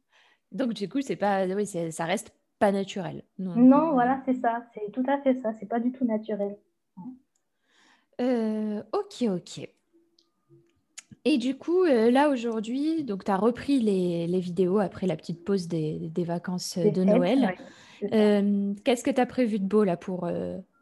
Donc 0.52 0.72
du 0.72 0.88
coup, 0.88 1.00
c'est 1.00 1.16
pas, 1.16 1.46
oui, 1.46 1.66
ça 1.66 2.04
reste 2.04 2.34
pas 2.58 2.72
naturel. 2.72 3.24
Non, 3.38 3.54
non 3.56 3.92
voilà, 3.92 4.20
c'est 4.24 4.34
ça, 4.34 4.62
c'est 4.74 4.90
tout 4.92 5.04
à 5.06 5.18
fait 5.18 5.34
ça, 5.34 5.52
c'est 5.60 5.68
pas 5.68 5.80
du 5.80 5.92
tout 5.92 6.04
naturel. 6.04 6.56
Euh, 8.20 8.82
ok, 8.92 9.28
ok. 9.28 9.68
Et 11.24 11.38
du 11.38 11.56
coup, 11.56 11.84
euh, 11.84 12.10
là 12.10 12.28
aujourd'hui, 12.30 13.04
donc 13.04 13.24
tu 13.24 13.30
as 13.30 13.36
repris 13.36 13.80
les, 13.80 14.40
vidéos 14.40 14.78
après 14.78 15.06
la 15.06 15.16
petite 15.16 15.44
pause 15.44 15.68
des, 15.68 16.10
vacances 16.18 16.78
de 16.78 17.04
Noël. 17.04 17.54
Euh, 18.12 18.72
qu'est-ce 18.84 19.04
que 19.04 19.10
tu 19.10 19.20
as 19.20 19.26
prévu 19.26 19.58
de 19.58 19.66
beau 19.66 19.84
là 19.84 19.96
pour, 19.96 20.30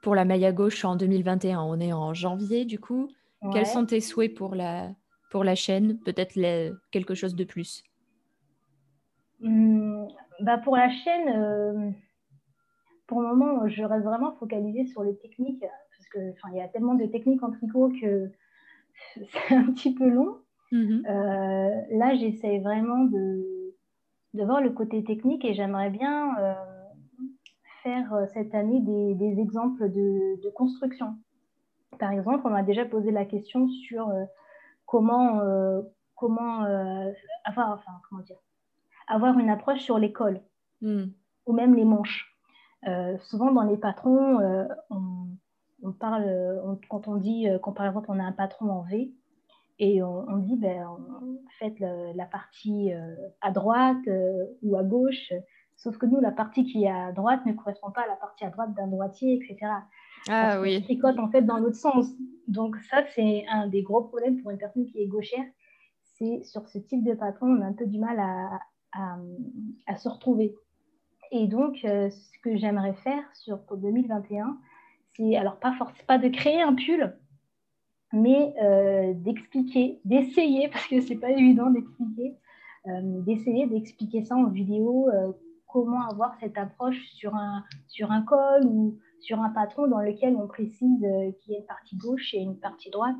pour 0.02 0.14
la 0.14 0.24
Maya 0.24 0.52
gauche 0.52 0.84
en 0.84 0.96
2021 0.96 1.60
On 1.60 1.80
est 1.80 1.92
en 1.92 2.14
janvier 2.14 2.64
du 2.64 2.78
coup. 2.78 3.08
Quels 3.52 3.66
sont 3.66 3.86
tes 3.86 4.00
souhaits 4.00 4.34
pour 4.34 4.54
la, 4.54 4.90
pour 5.30 5.44
la 5.44 5.54
chaîne? 5.54 5.98
Peut-être 6.00 6.38
quelque 6.90 7.14
chose 7.14 7.34
de 7.34 7.44
plus 7.44 7.82
mmh, 9.40 10.06
bah 10.40 10.58
Pour 10.58 10.76
la 10.76 10.90
chaîne, 10.90 11.94
pour 13.08 13.22
le 13.22 13.34
moment, 13.34 13.66
je 13.68 13.82
reste 13.82 14.04
vraiment 14.04 14.36
focalisée 14.36 14.86
sur 14.86 15.02
les 15.02 15.16
techniques 15.18 15.64
il 16.16 16.56
y 16.56 16.60
a 16.60 16.68
tellement 16.68 16.94
de 16.94 17.06
techniques 17.06 17.42
en 17.42 17.50
tricot 17.50 17.90
que 18.00 18.30
c'est 19.48 19.54
un 19.54 19.72
petit 19.72 19.94
peu 19.94 20.08
long. 20.08 20.38
Mhm. 20.72 21.04
Euh, 21.08 21.82
là, 21.92 22.14
j'essaie 22.14 22.58
vraiment 22.58 23.04
de, 23.04 23.74
de, 24.34 24.44
voir 24.44 24.60
le 24.60 24.70
côté 24.70 25.02
technique 25.02 25.44
et 25.44 25.54
j'aimerais 25.54 25.90
bien 25.90 26.36
euh, 26.38 26.54
faire 27.82 28.12
euh, 28.14 28.26
cette 28.34 28.54
année 28.54 28.80
des, 28.80 29.14
des 29.14 29.40
exemples 29.40 29.90
de, 29.90 30.42
de, 30.42 30.50
construction. 30.50 31.16
Par 31.98 32.12
exemple, 32.12 32.42
on 32.44 32.50
m'a 32.50 32.62
déjà 32.62 32.84
posé 32.84 33.10
la 33.10 33.24
question 33.24 33.66
sur 33.68 34.12
comment, 34.86 35.40
comment, 36.14 36.60
avoir, 37.44 37.72
enfin, 37.72 37.92
comment 38.08 38.22
dire, 38.22 38.36
avoir 39.08 39.36
une 39.38 39.50
approche 39.50 39.80
sur 39.80 39.98
l'école 39.98 40.40
mhm. 40.80 41.12
ou 41.46 41.52
même 41.52 41.74
les 41.74 41.84
manches. 41.84 42.36
souvent, 43.22 43.50
dans 43.50 43.64
les 43.64 43.78
patrons, 43.78 44.38
on 44.90 45.17
on 45.88 45.92
parle, 45.92 46.78
quand 46.88 47.08
on 47.08 47.16
dit, 47.16 47.48
euh, 47.48 47.58
quand 47.58 47.72
par 47.72 47.86
exemple 47.86 48.06
on 48.10 48.18
a 48.18 48.22
un 48.22 48.32
patron 48.32 48.70
en 48.70 48.82
V, 48.82 49.12
et 49.80 50.02
on, 50.02 50.38
dit, 50.38 50.56
ben, 50.56 50.88
faites 51.60 51.78
la 51.78 52.26
partie 52.26 52.92
euh, 52.92 53.14
à 53.40 53.52
droite 53.52 54.08
euh, 54.08 54.46
ou 54.62 54.76
à 54.76 54.82
gauche, 54.82 55.32
sauf 55.76 55.96
que 55.98 56.06
nous, 56.06 56.18
la 56.18 56.32
partie 56.32 56.64
qui 56.64 56.82
est 56.82 56.90
à 56.90 57.12
droite 57.12 57.46
ne 57.46 57.52
correspond 57.52 57.92
pas 57.92 58.00
à 58.02 58.08
la 58.08 58.16
partie 58.16 58.44
à 58.44 58.50
droite 58.50 58.74
d'un 58.74 58.88
droitier, 58.88 59.34
etc. 59.36 59.70
Ah 60.28 60.60
oui. 60.60 60.78
On 60.80 60.82
tricote 60.82 61.20
en 61.20 61.30
fait 61.30 61.42
dans 61.42 61.58
l'autre 61.58 61.76
sens. 61.76 62.08
Donc 62.48 62.74
ça, 62.90 63.04
c'est 63.14 63.44
un 63.48 63.68
des 63.68 63.82
gros 63.82 64.02
problèmes 64.02 64.42
pour 64.42 64.50
une 64.50 64.58
personne 64.58 64.84
qui 64.86 65.00
est 65.00 65.06
gauchère. 65.06 65.44
C'est 66.02 66.42
sur 66.42 66.66
ce 66.68 66.78
type 66.78 67.04
de 67.04 67.14
patron, 67.14 67.46
on 67.46 67.62
a 67.62 67.66
un 67.66 67.72
peu 67.72 67.86
du 67.86 68.00
mal 68.00 68.18
à, 68.18 68.58
à, 69.86 69.96
se 69.96 70.08
retrouver. 70.08 70.56
Et 71.30 71.46
donc, 71.46 71.76
ce 71.82 72.38
que 72.42 72.56
j'aimerais 72.56 72.94
faire 72.94 73.22
sur, 73.32 73.60
pour 73.64 73.76
2021, 73.76 74.58
alors 75.36 75.58
pas 75.58 75.72
forcément 75.72 76.06
pas 76.06 76.18
de 76.18 76.28
créer 76.28 76.62
un 76.62 76.74
pull, 76.74 77.16
mais 78.12 78.54
euh, 78.62 79.12
d'expliquer, 79.14 80.00
d'essayer, 80.04 80.68
parce 80.72 80.86
que 80.86 81.00
c'est 81.00 81.16
pas 81.16 81.30
évident 81.30 81.70
d'expliquer, 81.70 82.36
euh, 82.86 83.00
d'essayer 83.22 83.66
d'expliquer 83.66 84.24
ça 84.24 84.36
en 84.36 84.48
vidéo, 84.48 85.08
euh, 85.10 85.32
comment 85.66 86.08
avoir 86.08 86.34
cette 86.40 86.56
approche 86.56 87.08
sur 87.10 87.34
un, 87.34 87.64
sur 87.88 88.10
un 88.10 88.22
col 88.22 88.64
ou 88.64 88.98
sur 89.20 89.40
un 89.40 89.50
patron 89.50 89.88
dans 89.88 90.00
lequel 90.00 90.36
on 90.36 90.46
précise 90.46 91.00
qu'il 91.40 91.52
y 91.52 91.56
a 91.56 91.58
une 91.58 91.66
partie 91.66 91.96
gauche 91.96 92.32
et 92.32 92.38
une 92.38 92.58
partie 92.58 92.90
droite. 92.90 93.16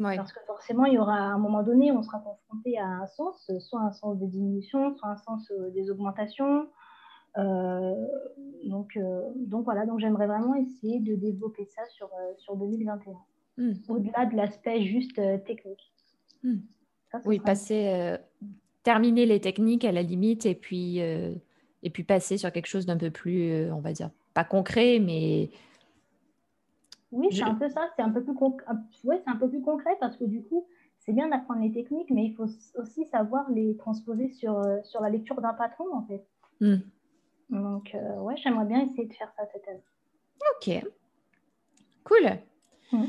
Parce 0.00 0.32
que 0.32 0.40
forcément, 0.46 0.84
il 0.84 0.94
y 0.94 0.98
aura 0.98 1.16
à 1.16 1.22
un 1.22 1.38
moment 1.38 1.64
donné, 1.64 1.90
on 1.90 2.02
sera 2.02 2.20
confronté 2.20 2.78
à 2.78 2.86
un 2.86 3.06
sens, 3.06 3.50
soit 3.58 3.80
un 3.80 3.90
sens 3.90 4.16
de 4.18 4.26
diminution, 4.26 4.96
soit 4.96 5.08
un 5.08 5.16
sens 5.16 5.52
des 5.74 5.90
augmentations, 5.90 6.68
donc, 7.36 8.96
euh, 8.96 9.22
donc 9.36 9.64
voilà, 9.64 9.86
donc 9.86 10.00
j'aimerais 10.00 10.26
vraiment 10.26 10.54
essayer 10.54 11.00
de 11.00 11.14
développer 11.14 11.64
ça 11.64 11.82
sur, 11.86 12.06
euh, 12.06 12.34
sur 12.38 12.56
2021, 12.56 13.12
hmm. 13.56 13.72
au-delà 13.88 14.26
de 14.26 14.36
l'aspect 14.36 14.82
juste 14.82 15.20
technique. 15.44 15.92
Hmm. 16.42 16.58
oui, 17.24 17.40
passer, 17.40 18.16
terminer 18.82 19.26
les 19.26 19.40
techniques 19.40 19.84
à 19.84 19.92
la 19.92 20.02
limite 20.02 20.46
et 20.46 20.54
puis, 20.54 20.98
et 20.98 21.90
puis 21.92 22.04
passer 22.04 22.36
sur 22.38 22.52
quelque 22.52 22.66
chose 22.66 22.86
d'un 22.86 22.96
peu 22.96 23.10
plus, 23.10 23.70
on 23.72 23.80
va 23.80 23.92
dire, 23.92 24.10
pas 24.34 24.44
concret, 24.44 25.00
mais 25.00 25.50
oui, 27.10 27.28
c'est 27.32 27.42
un 27.42 27.54
peu 27.54 27.68
ça, 27.70 27.88
c'est 27.96 28.02
un, 28.02 28.10
peu 28.10 28.22
plus 28.22 28.34
ouais, 29.04 29.22
un 29.26 29.36
peu 29.36 29.48
plus 29.48 29.62
concret 29.62 29.96
parce 29.98 30.16
que 30.16 30.24
du 30.24 30.42
coup, 30.42 30.66
c'est 30.98 31.12
bien 31.12 31.28
d'apprendre 31.28 31.62
les 31.62 31.72
techniques, 31.72 32.10
mais 32.10 32.26
il 32.26 32.34
faut 32.34 32.46
aussi 32.76 33.06
savoir 33.06 33.50
les 33.50 33.76
transposer 33.78 34.28
sur, 34.28 34.62
sur 34.84 35.00
la 35.00 35.08
lecture 35.08 35.40
d'un 35.40 35.54
patron, 35.54 35.86
en 35.94 36.02
fait. 36.02 36.26
Hmm. 36.60 36.76
Donc, 37.50 37.94
euh, 37.94 38.20
ouais, 38.20 38.34
j'aimerais 38.42 38.66
bien 38.66 38.82
essayer 38.82 39.06
de 39.06 39.12
faire 39.14 39.32
ça 39.36 39.44
cette 39.52 39.66
année. 39.68 39.82
Ok. 40.56 40.84
Cool. 42.04 42.38
Mmh. 42.92 43.04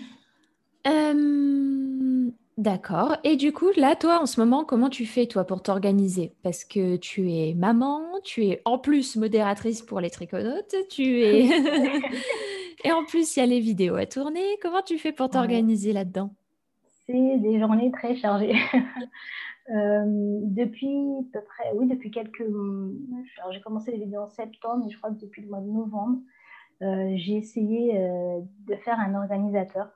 Euh, 0.88 2.32
d'accord. 2.58 3.18
Et 3.24 3.36
du 3.36 3.52
coup, 3.52 3.70
là, 3.76 3.96
toi, 3.96 4.22
en 4.22 4.26
ce 4.26 4.40
moment, 4.40 4.64
comment 4.64 4.90
tu 4.90 5.06
fais, 5.06 5.28
toi, 5.28 5.46
pour 5.46 5.62
t'organiser? 5.62 6.34
Parce 6.44 6.64
que 6.64 6.96
tu 6.96 7.32
es 7.32 7.54
maman, 7.54 8.02
tu 8.24 8.46
es 8.46 8.62
en 8.66 8.78
plus 8.78 9.16
modératrice 9.16 9.82
pour 9.82 10.00
les 10.00 10.10
triconautes, 10.10 10.76
tu 10.90 11.22
es... 11.22 11.50
Et 12.86 12.94
en 12.94 13.04
plus, 13.04 13.36
il 13.36 13.40
y 13.40 13.44
a 13.44 13.46
les 13.46 13.60
vidéos 13.60 13.96
à 13.96 14.06
tourner. 14.06 14.58
Comment 14.62 14.82
tu 14.82 14.98
fais 14.98 15.12
pour 15.12 15.30
t'organiser 15.30 15.92
là-dedans? 15.92 16.34
C'est 17.06 17.38
des 17.40 17.60
journées 17.60 17.92
très 17.92 18.16
chargées. 18.16 18.56
Euh, 19.72 20.40
depuis 20.44 21.30
peu 21.32 21.42
près, 21.42 21.72
oui, 21.76 21.88
depuis 21.88 22.10
quelques. 22.10 22.44
J'ai 23.52 23.62
commencé 23.62 23.92
les 23.92 24.00
vidéos 24.00 24.22
en 24.22 24.30
septembre, 24.30 24.84
mais 24.86 24.92
je 24.92 24.98
crois 24.98 25.12
que 25.12 25.20
depuis 25.20 25.44
le 25.44 25.50
mois 25.50 25.62
de 25.62 25.70
novembre, 25.70 26.20
euh, 26.82 27.14
j'ai 27.16 27.36
essayé 27.36 27.98
euh, 27.98 28.40
de 28.68 28.76
faire 28.76 29.00
un 29.00 29.14
organisateur. 29.16 29.90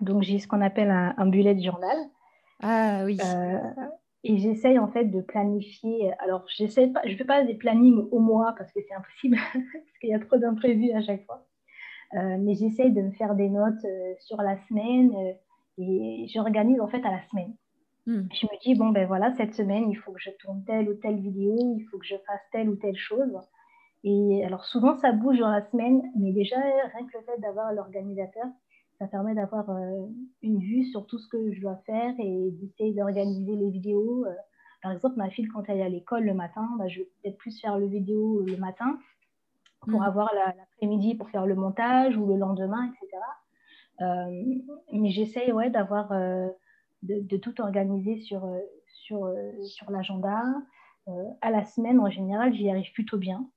Donc, 0.00 0.22
j'ai 0.22 0.38
ce 0.38 0.46
qu'on 0.46 0.60
appelle 0.60 0.90
un, 0.90 1.26
bullet 1.26 1.60
journal. 1.60 1.96
Ah 2.62 3.02
oui. 3.04 3.18
et 4.22 4.38
j'essaye 4.38 4.78
en 4.78 4.88
fait 4.88 5.06
de 5.06 5.20
planifier. 5.20 6.12
Alors, 6.20 6.44
j'essaie 6.48 6.88
pas, 6.88 7.02
je 7.04 7.12
ne 7.12 7.16
fais 7.16 7.24
pas 7.24 7.42
des 7.42 7.54
plannings 7.54 8.08
au 8.10 8.20
mois 8.20 8.54
parce 8.56 8.72
que 8.72 8.80
c'est 8.86 8.94
impossible, 8.94 9.36
parce 9.52 9.98
qu'il 10.00 10.10
y 10.10 10.14
a 10.14 10.20
trop 10.20 10.36
d'imprévus 10.36 10.92
à 10.92 11.02
chaque 11.02 11.24
fois. 11.26 11.46
mais 12.12 12.54
j'essaye 12.54 12.92
de 12.92 13.02
me 13.02 13.12
faire 13.12 13.34
des 13.34 13.48
notes 13.48 13.84
sur 14.20 14.40
la 14.40 14.56
semaine 14.68 15.12
et 15.78 16.26
j'organise 16.32 16.80
en 16.80 16.88
fait 16.88 17.04
à 17.04 17.10
la 17.10 17.22
semaine. 17.30 17.54
Hmm. 18.06 18.22
Je 18.32 18.46
me 18.46 18.60
dis, 18.62 18.74
bon, 18.74 18.90
ben 18.90 19.06
voilà, 19.06 19.32
cette 19.32 19.54
semaine, 19.54 19.90
il 19.90 19.96
faut 19.96 20.12
que 20.12 20.20
je 20.20 20.30
tourne 20.38 20.62
telle 20.64 20.88
ou 20.88 20.94
telle 20.94 21.20
vidéo, 21.20 21.56
il 21.76 21.84
faut 21.90 21.98
que 21.98 22.06
je 22.06 22.16
fasse 22.26 22.42
telle 22.52 22.68
ou 22.68 22.76
telle 22.76 22.96
chose. 22.96 23.34
Et 24.02 24.44
alors, 24.44 24.64
souvent, 24.66 24.96
ça 24.98 25.12
bouge 25.12 25.38
dans 25.38 25.50
la 25.50 25.62
semaine, 25.70 26.02
mais 26.16 26.32
déjà, 26.32 26.56
rien 26.60 27.06
que 27.06 27.16
le 27.16 27.24
fait 27.24 27.40
d'avoir 27.40 27.72
l'organisateur, 27.72 28.44
ça 28.98 29.06
permet 29.06 29.34
d'avoir 29.34 29.66
une 30.42 30.58
vue 30.58 30.84
sur 30.84 31.06
tout 31.06 31.18
ce 31.18 31.28
que 31.28 31.52
je 31.52 31.60
dois 31.60 31.76
faire 31.86 32.14
et 32.18 32.50
d'essayer 32.52 32.92
d'organiser 32.92 33.56
les 33.56 33.70
vidéos. 33.70 34.26
Par 34.82 34.92
exemple, 34.92 35.16
ma 35.16 35.30
fille, 35.30 35.48
quand 35.48 35.62
elle 35.68 35.78
est 35.78 35.82
à 35.82 35.88
l'école 35.88 36.24
le 36.24 36.34
matin, 36.34 36.68
bah, 36.78 36.86
je 36.88 37.00
vais 37.00 37.08
peut-être 37.22 37.38
plus 37.38 37.58
faire 37.58 37.78
le 37.78 37.86
vidéo 37.86 38.42
le 38.42 38.56
matin 38.58 38.98
pour 39.80 40.00
mm. 40.00 40.04
avoir 40.04 40.30
l'après-midi 40.34 41.14
pour 41.14 41.30
faire 41.30 41.46
le 41.46 41.54
montage 41.54 42.16
ou 42.16 42.26
le 42.26 42.36
lendemain, 42.36 42.90
etc. 42.90 43.16
Euh, 44.00 44.60
mais 44.92 45.10
j'essaye 45.10 45.52
ouais, 45.52 45.70
d'avoir 45.70 46.12
euh, 47.10 47.20
de, 47.20 47.36
tout 47.36 47.60
organiser 47.60 48.18
sur, 48.20 48.44
euh, 48.44 48.58
sur, 48.86 49.32
sur 49.62 49.90
l'agenda. 49.90 50.42
à 51.40 51.50
la 51.50 51.64
semaine, 51.64 52.00
en 52.00 52.10
général, 52.10 52.54
j'y 52.54 52.70
arrive 52.70 52.92
plutôt 52.92 53.18
bien. 53.18 53.48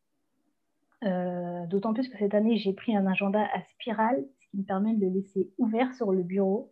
D'autant 1.70 1.94
plus 1.94 2.10
que 2.10 2.18
cette 2.18 2.34
année, 2.34 2.58
j'ai 2.58 2.74
pris 2.74 2.96
un 2.96 3.06
agenda 3.06 3.48
à 3.54 3.62
spirale, 3.62 4.25
ce 4.39 4.48
qui 4.50 4.58
me 4.58 4.63
permet 4.63 4.94
de 4.96 5.06
le 5.06 5.12
laisser 5.12 5.51
ouvert 5.58 5.94
sur 5.94 6.12
le 6.12 6.24
bureau. 6.24 6.72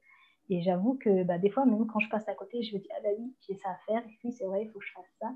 Et 0.49 0.61
j'avoue 0.61 0.95
que 0.95 1.23
bah, 1.23 1.37
des 1.37 1.49
fois, 1.49 1.65
même 1.65 1.87
quand 1.87 1.99
je 1.99 2.09
passe 2.09 2.27
à 2.27 2.33
côté, 2.33 2.61
je 2.61 2.75
me 2.75 2.79
dis 2.79 2.89
Ah 2.95 3.01
bah 3.03 3.09
oui, 3.17 3.33
j'ai 3.47 3.55
ça 3.55 3.69
à 3.69 3.77
faire. 3.87 4.03
Et 4.05 4.15
puis, 4.19 4.31
c'est 4.31 4.45
vrai, 4.45 4.63
il 4.63 4.69
faut 4.69 4.79
que 4.79 4.85
je 4.85 4.93
fasse 4.93 5.13
ça. 5.19 5.31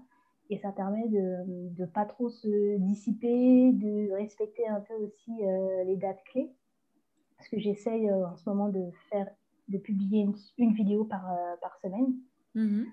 Et 0.49 0.57
ça 0.57 0.71
permet 0.71 1.07
de 1.07 1.79
ne 1.79 1.85
pas 1.85 2.05
trop 2.05 2.29
se 2.29 2.77
dissiper, 2.77 3.71
de 3.71 4.11
respecter 4.13 4.67
un 4.67 4.81
peu 4.81 4.95
aussi 4.95 5.31
euh, 5.43 5.83
les 5.83 5.95
dates 5.95 6.23
clés. 6.25 6.51
Parce 7.37 7.49
que 7.49 7.59
j'essaye 7.59 8.09
euh, 8.09 8.27
en 8.27 8.35
ce 8.35 8.49
moment 8.49 8.69
de, 8.69 8.89
faire, 9.09 9.29
de 9.69 9.77
publier 9.77 10.27
une, 10.57 10.73
vidéo 10.73 11.05
par, 11.05 11.31
euh, 11.31 11.55
par 11.61 11.77
semaine. 11.81 12.13
Mhm. 12.55 12.87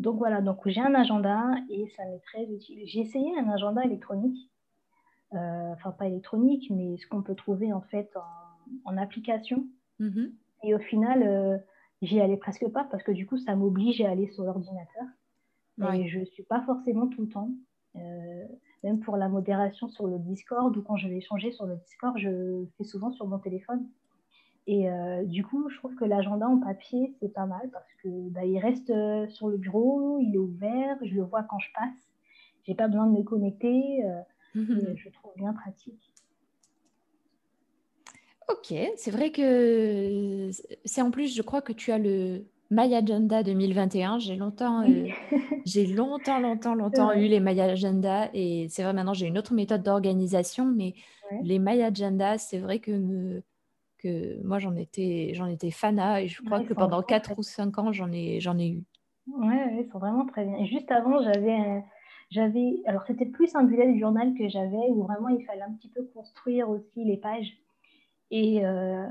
donc 0.00 0.18
voilà, 0.18 0.40
donc 0.40 0.66
j'ai 0.66 0.80
un 0.80 0.94
agenda 0.94 1.54
et 1.68 1.86
ça 1.96 2.04
m'est 2.04 2.20
très 2.20 2.44
utile. 2.44 2.80
J'ai 2.86 3.00
essayé 3.00 3.38
un 3.38 3.48
agenda 3.48 3.84
électronique, 3.84 4.50
enfin 5.30 5.92
pas 5.92 6.06
électronique, 6.06 6.68
mais 6.70 6.96
ce 6.96 7.06
qu'on 7.06 7.22
peut 7.22 7.36
trouver 7.36 7.72
en 7.72 7.80
fait 7.80 8.10
en, 8.16 8.92
en 8.92 8.96
application. 8.96 9.66
Mhm. 10.00 10.32
Et 10.64 10.74
au 10.74 10.80
final, 10.80 11.62
j'y 12.02 12.20
allais 12.20 12.36
presque 12.36 12.66
pas 12.68 12.84
parce 12.84 13.04
que 13.04 13.12
du 13.12 13.26
coup, 13.26 13.38
ça 13.38 13.54
m'oblige 13.54 14.00
à 14.00 14.10
aller 14.10 14.26
sur 14.28 14.44
l'ordinateur. 14.44 15.04
Mais 15.78 16.08
je 16.08 16.20
ne 16.20 16.24
suis 16.24 16.42
pas 16.42 16.60
forcément 16.62 17.06
tout 17.08 17.22
le 17.22 17.28
temps. 17.28 17.50
Euh, 17.96 18.46
même 18.84 19.00
pour 19.00 19.16
la 19.16 19.28
modération 19.28 19.88
sur 19.88 20.06
le 20.06 20.18
Discord 20.18 20.76
ou 20.76 20.82
quand 20.82 20.96
je 20.96 21.08
vais 21.08 21.16
échanger 21.16 21.50
sur 21.52 21.66
le 21.66 21.76
Discord, 21.76 22.16
je 22.18 22.64
fais 22.78 22.84
souvent 22.84 23.10
sur 23.10 23.26
mon 23.26 23.38
téléphone. 23.38 23.86
Et 24.70 24.88
euh, 24.88 25.24
du 25.24 25.44
coup, 25.44 25.68
je 25.68 25.76
trouve 25.78 25.96
que 25.96 26.04
l'agenda 26.04 26.46
en 26.46 26.58
papier, 26.60 27.12
c'est 27.18 27.32
pas 27.32 27.44
mal 27.44 27.68
parce 27.72 27.92
que 28.04 28.08
bah, 28.28 28.44
il 28.44 28.56
reste 28.60 28.90
euh, 28.90 29.26
sur 29.26 29.48
le 29.48 29.56
bureau, 29.56 30.20
il 30.20 30.32
est 30.32 30.38
ouvert, 30.38 30.96
je 31.02 31.12
le 31.12 31.22
vois 31.22 31.42
quand 31.42 31.58
je 31.58 31.66
passe. 31.74 32.12
J'ai 32.62 32.76
pas 32.76 32.86
besoin 32.86 33.08
de 33.08 33.18
me 33.18 33.24
connecter. 33.24 34.04
je 34.54 35.08
trouve 35.08 35.32
bien 35.36 35.52
pratique. 35.54 36.12
Ok, 38.48 38.72
c'est 38.96 39.10
vrai 39.10 39.32
que 39.32 40.50
c'est 40.84 41.02
en 41.02 41.10
plus, 41.10 41.34
je 41.34 41.42
crois 41.42 41.62
que 41.62 41.72
tu 41.72 41.90
as 41.90 41.98
le 41.98 42.44
My 42.70 42.94
Agenda 42.94 43.42
2021. 43.42 44.20
J'ai 44.20 44.36
longtemps, 44.36 44.88
euh, 44.88 45.08
j'ai 45.66 45.84
longtemps, 45.88 46.38
longtemps, 46.38 46.74
longtemps 46.76 47.12
eu 47.12 47.26
les 47.26 47.40
My 47.40 47.60
Agenda 47.60 48.30
et 48.34 48.68
c'est 48.68 48.84
vrai 48.84 48.92
maintenant 48.92 49.14
j'ai 49.14 49.26
une 49.26 49.36
autre 49.38 49.52
méthode 49.52 49.82
d'organisation, 49.82 50.64
mais 50.64 50.94
les 51.42 51.58
My 51.58 51.82
Agenda, 51.82 52.38
c'est 52.38 52.58
vrai 52.58 52.78
que 52.78 53.42
que 54.02 54.42
moi 54.42 54.58
j'en 54.58 54.74
étais, 54.76 55.30
j'en 55.34 55.46
étais 55.46 55.70
fana 55.70 56.22
et 56.22 56.28
je 56.28 56.42
crois 56.42 56.60
que 56.64 56.74
pendant 56.74 57.02
4 57.02 57.38
ou 57.38 57.42
5 57.42 57.78
ans 57.78 57.92
j'en 57.92 58.10
ai, 58.12 58.40
j'en 58.40 58.58
ai 58.58 58.68
eu. 58.68 58.84
Ouais, 59.26 59.78
ils 59.78 59.88
sont 59.90 59.98
vraiment 59.98 60.26
très 60.26 60.44
bien. 60.44 60.56
Et 60.56 60.66
juste 60.66 60.90
avant, 60.90 61.22
j'avais 61.22 61.84
j'avais, 62.30 62.80
alors 62.86 63.02
c'était 63.06 63.26
plus 63.26 63.54
un 63.56 63.64
bullet 63.64 63.98
journal 63.98 64.34
que 64.34 64.48
j'avais 64.48 64.88
où 64.90 65.02
vraiment 65.02 65.28
il 65.28 65.44
fallait 65.44 65.62
un 65.62 65.72
petit 65.72 65.88
peu 65.88 66.04
construire 66.14 66.70
aussi 66.70 67.04
les 67.04 67.16
pages. 67.16 67.52
Et 68.30 68.64
euh, 68.64 69.06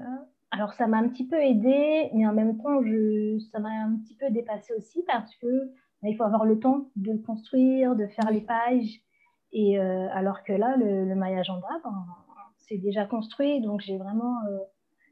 alors, 0.51 0.73
ça 0.73 0.87
m'a 0.87 0.97
un 0.97 1.07
petit 1.09 1.27
peu 1.27 1.35
aidé, 1.35 2.09
mais 2.13 2.25
en 2.25 2.33
même 2.33 2.57
temps, 2.57 2.81
je, 2.81 3.37
ça 3.51 3.59
m'a 3.59 3.69
un 3.69 3.97
petit 3.97 4.15
peu 4.15 4.31
dépassé 4.31 4.73
aussi 4.73 5.03
parce 5.03 5.35
que 5.35 5.65
bah, 6.01 6.09
il 6.09 6.15
faut 6.15 6.23
avoir 6.23 6.45
le 6.45 6.59
temps 6.59 6.89
de 6.95 7.11
le 7.11 7.19
construire, 7.19 7.95
de 7.95 8.07
faire 8.07 8.31
les 8.31 8.41
pages. 8.41 9.01
Et 9.51 9.79
euh, 9.79 10.07
alors 10.11 10.43
que 10.43 10.53
là, 10.53 10.75
le, 10.77 11.05
le 11.05 11.15
My 11.15 11.35
Agenda, 11.35 11.67
ben, 11.83 12.05
c'est 12.57 12.77
déjà 12.77 13.05
construit, 13.05 13.61
donc 13.61 13.81
j'ai 13.81 13.97
vraiment, 13.97 14.37
euh, 14.47 14.57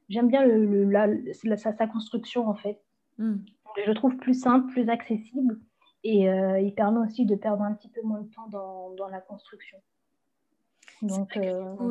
j'aime 0.09 0.27
bien 0.27 0.45
le, 0.45 0.83
la, 0.85 1.57
sa, 1.57 1.87
construction 1.87 2.47
en 2.47 2.55
fait. 2.55 2.79
Hmm. 3.17 3.37
Je 3.83 3.89
le 3.89 3.93
trouve 3.93 4.17
plus 4.17 4.33
simple, 4.33 4.71
plus 4.71 4.89
accessible, 4.89 5.59
et 6.03 6.23
il 6.23 6.73
permet 6.75 7.05
aussi 7.05 7.25
de 7.25 7.35
perdre 7.35 7.61
un 7.61 7.73
petit 7.73 7.89
peu 7.89 8.01
moins 8.01 8.21
de 8.21 8.29
temps 8.33 8.47
dans, 8.49 8.91
dans 8.95 9.07
la 9.07 9.21
construction. 9.21 9.77
Donc, 11.03 11.37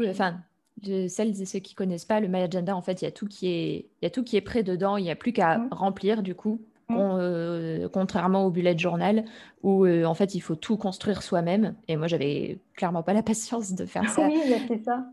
enfin, 0.08 0.40
de 0.82 1.08
celles 1.08 1.40
et 1.40 1.46
ceux 1.46 1.58
qui 1.58 1.74
connaissent 1.74 2.04
pas 2.04 2.20
le 2.20 2.28
My 2.28 2.42
Agenda, 2.42 2.76
en 2.76 2.82
fait, 2.82 3.02
il 3.02 3.06
y 3.06 3.08
a 3.08 3.12
tout 3.12 3.26
qui 3.26 3.48
est, 3.48 3.76
il 4.00 4.04
y 4.04 4.06
a 4.06 4.10
tout 4.10 4.22
qui 4.22 4.36
est 4.36 4.42
prêt 4.42 4.62
dedans. 4.62 4.96
Il 4.96 5.04
n'y 5.04 5.10
a 5.10 5.16
plus 5.16 5.32
qu'à 5.32 5.58
mm. 5.58 5.68
remplir 5.70 6.22
du 6.22 6.34
coup. 6.34 6.60
Mm. 6.88 6.96
Euh, 6.98 7.88
contrairement 7.88 8.44
au 8.44 8.50
bullet 8.50 8.78
journal 8.78 9.24
où 9.64 9.84
euh, 9.84 10.04
en 10.04 10.14
fait 10.14 10.36
il 10.36 10.40
faut 10.40 10.54
tout 10.54 10.76
construire 10.76 11.20
soi-même 11.20 11.74
et 11.88 11.96
moi 11.96 12.06
j'avais 12.06 12.60
clairement 12.76 13.02
pas 13.02 13.12
la 13.12 13.24
patience 13.24 13.72
de 13.72 13.86
faire 13.86 14.08
ça. 14.08 14.28
Oui, 14.28 14.40
c'est 14.68 14.84
ça. 14.84 15.04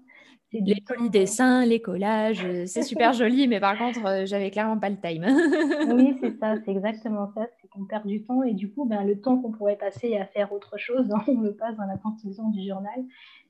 Les 0.53 0.83
jolis 0.87 1.09
dessins, 1.09 1.65
les 1.65 1.81
collages, 1.81 2.45
euh, 2.45 2.65
c'est 2.67 2.83
super 2.83 3.13
joli, 3.13 3.47
mais 3.47 3.59
par 3.59 3.77
contre, 3.77 4.25
j'avais 4.25 4.51
clairement 4.51 4.77
pas 4.77 4.89
le 4.89 4.97
time. 4.97 5.25
oui, 5.95 6.15
c'est 6.21 6.37
ça, 6.37 6.55
c'est 6.63 6.71
exactement 6.71 7.27
ça, 7.33 7.47
c'est 7.59 7.67
qu'on 7.69 7.85
perd 7.85 8.05
du 8.05 8.23
temps 8.23 8.43
et 8.43 8.53
du 8.53 8.71
coup, 8.71 8.85
ben, 8.85 9.03
le 9.03 9.19
temps 9.19 9.37
qu'on 9.39 9.51
pourrait 9.51 9.77
passer 9.77 10.15
à 10.17 10.25
faire 10.25 10.53
autre 10.53 10.77
chose, 10.77 11.11
on 11.27 11.41
le 11.41 11.55
passe 11.55 11.75
dans 11.77 11.85
la 11.85 11.97
construction 11.97 12.49
du 12.49 12.67
journal. 12.67 13.03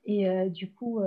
Et 0.06 0.26
du 0.50 0.70
coup, 0.70 1.00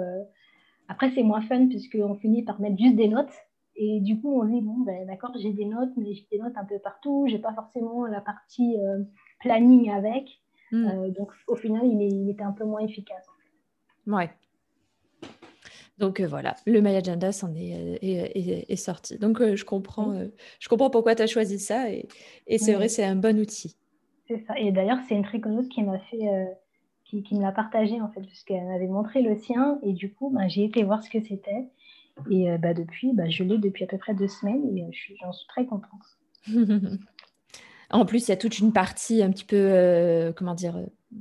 après, 0.88 1.12
c'est 1.12 1.22
moins 1.22 1.42
fun 1.42 1.68
puisqu'on 1.68 2.16
finit 2.16 2.44
par 2.44 2.60
mettre 2.60 2.78
juste 2.78 2.96
des 2.96 3.08
notes. 3.08 3.34
Et 3.78 4.00
du 4.02 4.20
coup, 4.20 4.42
on 4.42 4.46
dit, 4.46 4.62
bon, 4.62 4.80
ben, 4.80 5.06
d'accord, 5.06 5.32
j'ai 5.40 5.54
des 5.54 5.66
notes, 5.66 5.92
mais 5.98 6.14
j'ai 6.14 6.28
des 6.32 6.40
notes 6.40 6.58
un 6.58 6.66
peu 6.66 6.80
partout. 6.80 7.26
Je 7.28 7.34
n'ai 7.34 7.40
pas 7.40 7.54
forcément 7.54 8.08
la 8.08 8.22
partie 8.22 8.76
euh, 8.80 9.04
planning 9.40 9.92
avec. 9.92 10.42
Hmm. 10.72 10.88
Euh, 10.88 11.10
donc, 11.12 11.32
au 11.48 11.56
final, 11.56 11.86
il, 11.86 12.30
était 12.30 12.44
un 12.44 12.54
peu 12.54 12.66
moins 12.66 12.80
efficace. 12.80 13.26
Ouais. 14.08 14.32
Donc 15.98 16.20
euh, 16.20 16.28
voilà, 16.28 16.56
le 16.66 16.80
My 16.82 16.96
Agenda 16.96 17.32
s'en 17.32 17.54
est, 17.56 18.00
est, 18.02 18.76
sorti. 18.76 19.18
Donc 19.18 19.42
je, 19.42 19.66
comprends, 19.66 20.14
je 20.60 20.70
comprends 20.70 20.90
pourquoi 20.90 21.16
tu 21.16 21.24
as 21.24 21.28
choisi 21.28 21.60
ça 21.60 21.90
et, 21.92 22.08
c'est 22.58 22.74
vrai, 22.74 22.88
c'est 22.88 23.04
un 23.04 23.16
bon 23.16 23.40
outil. 23.40 23.76
C'est 24.28 24.44
ça. 24.46 24.60
Et 24.60 24.72
d'ailleurs, 24.72 25.00
c'est 25.08 25.16
une 25.16 25.24
tricoteuse 25.24 25.70
qui 25.70 25.82
m'a 25.84 26.00
fait 26.00 26.28
qui, 27.10 27.36
me 27.36 27.42
l'a 27.42 27.52
partagé 27.52 28.02
en 28.02 28.10
fait, 28.10 28.22
puisqu'elle 28.22 28.66
m'avait 28.66 28.88
montré 28.88 29.22
le 29.22 29.36
sien 29.36 29.80
et 29.84 29.94
du 29.94 30.14
coup, 30.14 30.30
ben, 30.30 30.48
j'ai 30.48 30.66
été 30.66 30.84
voir 30.84 31.04
ce 31.04 31.10
que 31.10 31.22
c'était. 31.22 31.70
Et 32.30 32.50
euh, 32.50 32.58
bah, 32.58 32.74
depuis, 32.74 33.14
bah, 33.14 33.30
je 33.30 33.44
l'ai 33.44 33.58
depuis 33.58 33.84
à 33.84 33.88
peu 33.88 33.98
près 33.98 34.14
deux 34.14 34.28
semaines 34.28 34.76
et 34.76 34.84
euh, 34.84 34.90
j'en 35.22 35.32
suis 35.32 35.48
très 35.48 35.66
contente. 35.66 35.92
en 37.90 38.06
plus, 38.06 38.28
il 38.28 38.32
y 38.32 38.34
a 38.34 38.38
toute 38.38 38.60
une 38.60 38.74
partie 38.74 39.22
un 39.22 39.30
petit 39.32 39.46
peu, 39.46 39.56
euh, 39.58 40.34
comment 40.34 40.54
dire, 40.54 40.80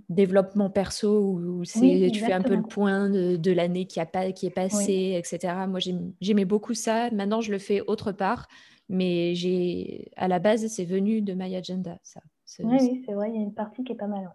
développement 0.09 0.69
perso 0.71 1.31
où, 1.31 1.65
c'est, 1.65 2.11
tu 2.13 2.21
fais 2.21 2.33
un 2.33 2.43
peu 2.43 2.57
le 2.57 2.63
point 2.63 3.09
de, 3.09 3.53
l'année 3.53 3.87
qui, 3.87 4.01
a 4.01 4.07
pas, 4.07 4.33
qui 4.33 4.47
est 4.47 4.51
passée, 4.51 5.15
etc. 5.17 5.55
Moi, 5.69 5.81
j'aimais 6.21 6.45
beaucoup 6.45 6.75
ça. 6.75 7.11
Maintenant, 7.11 7.41
je 7.41 7.53
le 7.53 7.59
fais 7.59 7.81
autre 7.83 8.13
part, 8.13 8.49
mais 8.89 9.35
j'ai, 9.35 10.11
à 10.17 10.29
la 10.29 10.39
base, 10.39 10.67
c'est 10.67 10.85
venu 10.85 11.23
de 11.23 11.35
My 11.35 11.55
Agenda. 11.55 11.99
Ça. 12.03 12.21
oui, 12.61 13.03
c'est 13.07 13.13
vrai, 13.13 13.31
il 13.31 13.37
y 13.37 13.39
a 13.39 13.43
une 13.43 13.55
partie 13.55 13.85
qui 13.85 13.93
est 13.93 13.97
pas 13.97 14.09
mal. 14.09 14.31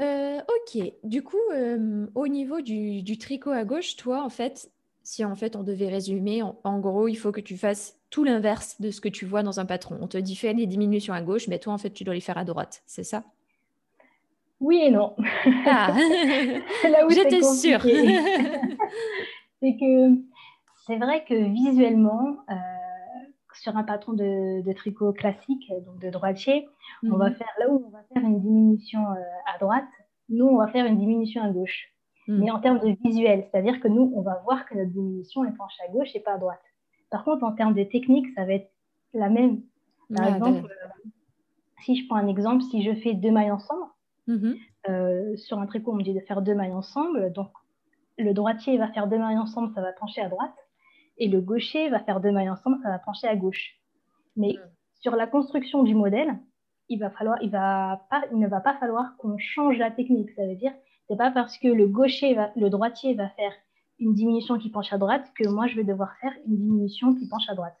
Euh, 0.00 0.38
ok, 0.38 0.92
du 1.02 1.22
coup, 1.22 1.36
euh, 1.52 2.06
au 2.14 2.28
niveau 2.28 2.60
du, 2.60 3.18
tricot 3.18 3.50
à 3.50 3.64
gauche, 3.64 3.96
toi, 3.96 4.22
en 4.22 4.28
fait, 4.28 4.70
si 5.02 5.24
en 5.24 5.34
fait 5.34 5.56
on 5.56 5.64
devait 5.64 5.88
résumer, 5.88 6.42
en, 6.42 6.78
gros, 6.78 7.08
il 7.08 7.16
faut 7.16 7.32
que 7.32 7.40
tu 7.40 7.56
fasses 7.56 7.97
tout 8.10 8.24
l'inverse 8.24 8.80
de 8.80 8.90
ce 8.90 9.00
que 9.00 9.08
tu 9.08 9.26
vois 9.26 9.42
dans 9.42 9.60
un 9.60 9.66
patron. 9.66 9.98
On 10.00 10.08
te 10.08 10.18
dit 10.18 10.36
fais 10.36 10.52
les 10.52 10.66
diminutions 10.66 11.14
à 11.14 11.20
gauche, 11.20 11.48
mais 11.48 11.58
toi, 11.58 11.72
en 11.72 11.78
fait, 11.78 11.90
tu 11.90 12.04
dois 12.04 12.14
les 12.14 12.20
faire 12.20 12.38
à 12.38 12.44
droite, 12.44 12.82
c'est 12.86 13.04
ça? 13.04 13.24
Oui 14.60 14.80
et 14.82 14.90
non. 14.90 15.14
Ah. 15.66 15.94
J'étais 17.10 17.42
sûre. 17.42 17.80
c'est 19.60 19.76
que 19.76 20.14
c'est 20.86 20.96
vrai 20.96 21.24
que 21.24 21.34
visuellement, 21.34 22.38
euh, 22.50 22.54
sur 23.54 23.76
un 23.76 23.84
patron 23.84 24.14
de, 24.14 24.72
tricot 24.72 25.12
classique, 25.12 25.70
donc 25.84 26.00
de 26.00 26.10
droitier, 26.10 26.68
on 27.04 27.16
va 27.16 27.30
mhm. 27.30 27.36
faire 27.36 27.52
là 27.60 27.70
où 27.70 27.84
on 27.86 27.90
va 27.90 28.02
faire 28.12 28.22
une 28.22 28.40
diminution 28.40 29.00
euh, 29.00 29.54
à 29.54 29.58
droite, 29.58 29.84
nous 30.28 30.46
on 30.46 30.56
va 30.56 30.68
faire 30.68 30.86
une 30.86 30.98
diminution 30.98 31.42
à 31.42 31.50
gauche. 31.50 31.88
Mhm. 32.26 32.40
Mais 32.40 32.50
en 32.50 32.60
termes 32.60 32.80
de 32.80 32.96
visuel, 33.04 33.46
c'est-à-dire 33.50 33.80
que 33.80 33.88
nous 33.88 34.12
on 34.16 34.22
va 34.22 34.40
voir 34.44 34.66
que 34.66 34.74
notre 34.74 34.90
diminution 34.90 35.44
est 35.44 35.56
penchée 35.56 35.82
à 35.88 35.92
gauche 35.92 36.14
et 36.14 36.20
pas 36.20 36.34
à 36.34 36.38
droite. 36.38 36.60
Par 37.10 37.24
contre, 37.24 37.44
en 37.44 37.52
termes 37.52 37.74
de 37.74 37.84
technique, 37.84 38.26
ça 38.34 38.44
va 38.44 38.54
être 38.54 38.70
la 39.14 39.28
même. 39.28 39.62
Par 40.14 40.26
exemple, 40.26 40.64
euh, 40.64 41.08
si 41.82 41.96
je 41.96 42.06
prends 42.06 42.16
un 42.16 42.26
exemple, 42.26 42.62
si 42.62 42.82
je 42.82 42.94
fais 42.94 43.14
deux 43.14 43.30
mailles 43.30 43.50
ensemble, 43.50 43.86
mhm. 44.26 44.56
euh, 44.88 45.36
sur 45.36 45.58
un 45.58 45.66
tricot, 45.66 45.92
on 45.92 45.96
me 45.96 46.02
dit 46.02 46.14
de 46.14 46.20
faire 46.20 46.42
deux 46.42 46.54
mailles 46.54 46.72
ensemble. 46.72 47.32
Donc, 47.32 47.50
le 48.18 48.32
droitier 48.32 48.78
va 48.78 48.88
faire 48.88 49.06
deux 49.06 49.18
mailles 49.18 49.38
ensemble, 49.38 49.72
ça 49.74 49.80
va 49.80 49.92
pencher 49.92 50.20
à 50.20 50.28
droite 50.28 50.54
et 51.18 51.28
le 51.28 51.40
gaucher 51.40 51.88
va 51.88 52.00
faire 52.00 52.20
deux 52.20 52.30
mailles 52.30 52.50
ensemble, 52.50 52.78
ça 52.82 52.90
va 52.90 52.98
pencher 52.98 53.26
à 53.26 53.36
gauche. 53.36 53.76
Mais 54.36 54.54
mm. 54.54 54.70
sur 55.00 55.16
la 55.16 55.26
construction 55.26 55.82
du 55.82 55.94
modèle, 55.94 56.38
il, 56.88 56.98
va 56.98 57.10
falloir, 57.10 57.38
il, 57.42 57.50
va 57.50 58.06
pas, 58.10 58.22
il 58.32 58.38
ne 58.38 58.48
va 58.48 58.60
pas 58.60 58.74
falloir 58.78 59.16
qu'on 59.18 59.36
change 59.38 59.76
la 59.78 59.90
technique. 59.90 60.30
Ça 60.32 60.46
veut 60.46 60.54
dire, 60.54 60.72
c'est 61.08 61.16
pas 61.16 61.30
parce 61.30 61.58
que 61.58 61.68
le 61.68 61.86
gaucher, 61.86 62.34
va, 62.34 62.50
le 62.56 62.70
droitier 62.70 63.14
va 63.14 63.28
faire 63.30 63.52
une 63.98 64.14
diminution 64.14 64.58
qui 64.58 64.70
penche 64.70 64.92
à 64.92 64.98
droite 64.98 65.32
que 65.34 65.48
moi, 65.48 65.66
je 65.66 65.76
vais 65.76 65.84
devoir 65.84 66.16
faire 66.20 66.32
une 66.46 66.56
diminution 66.56 67.14
qui 67.14 67.28
penche 67.28 67.48
à 67.48 67.54
droite. 67.54 67.76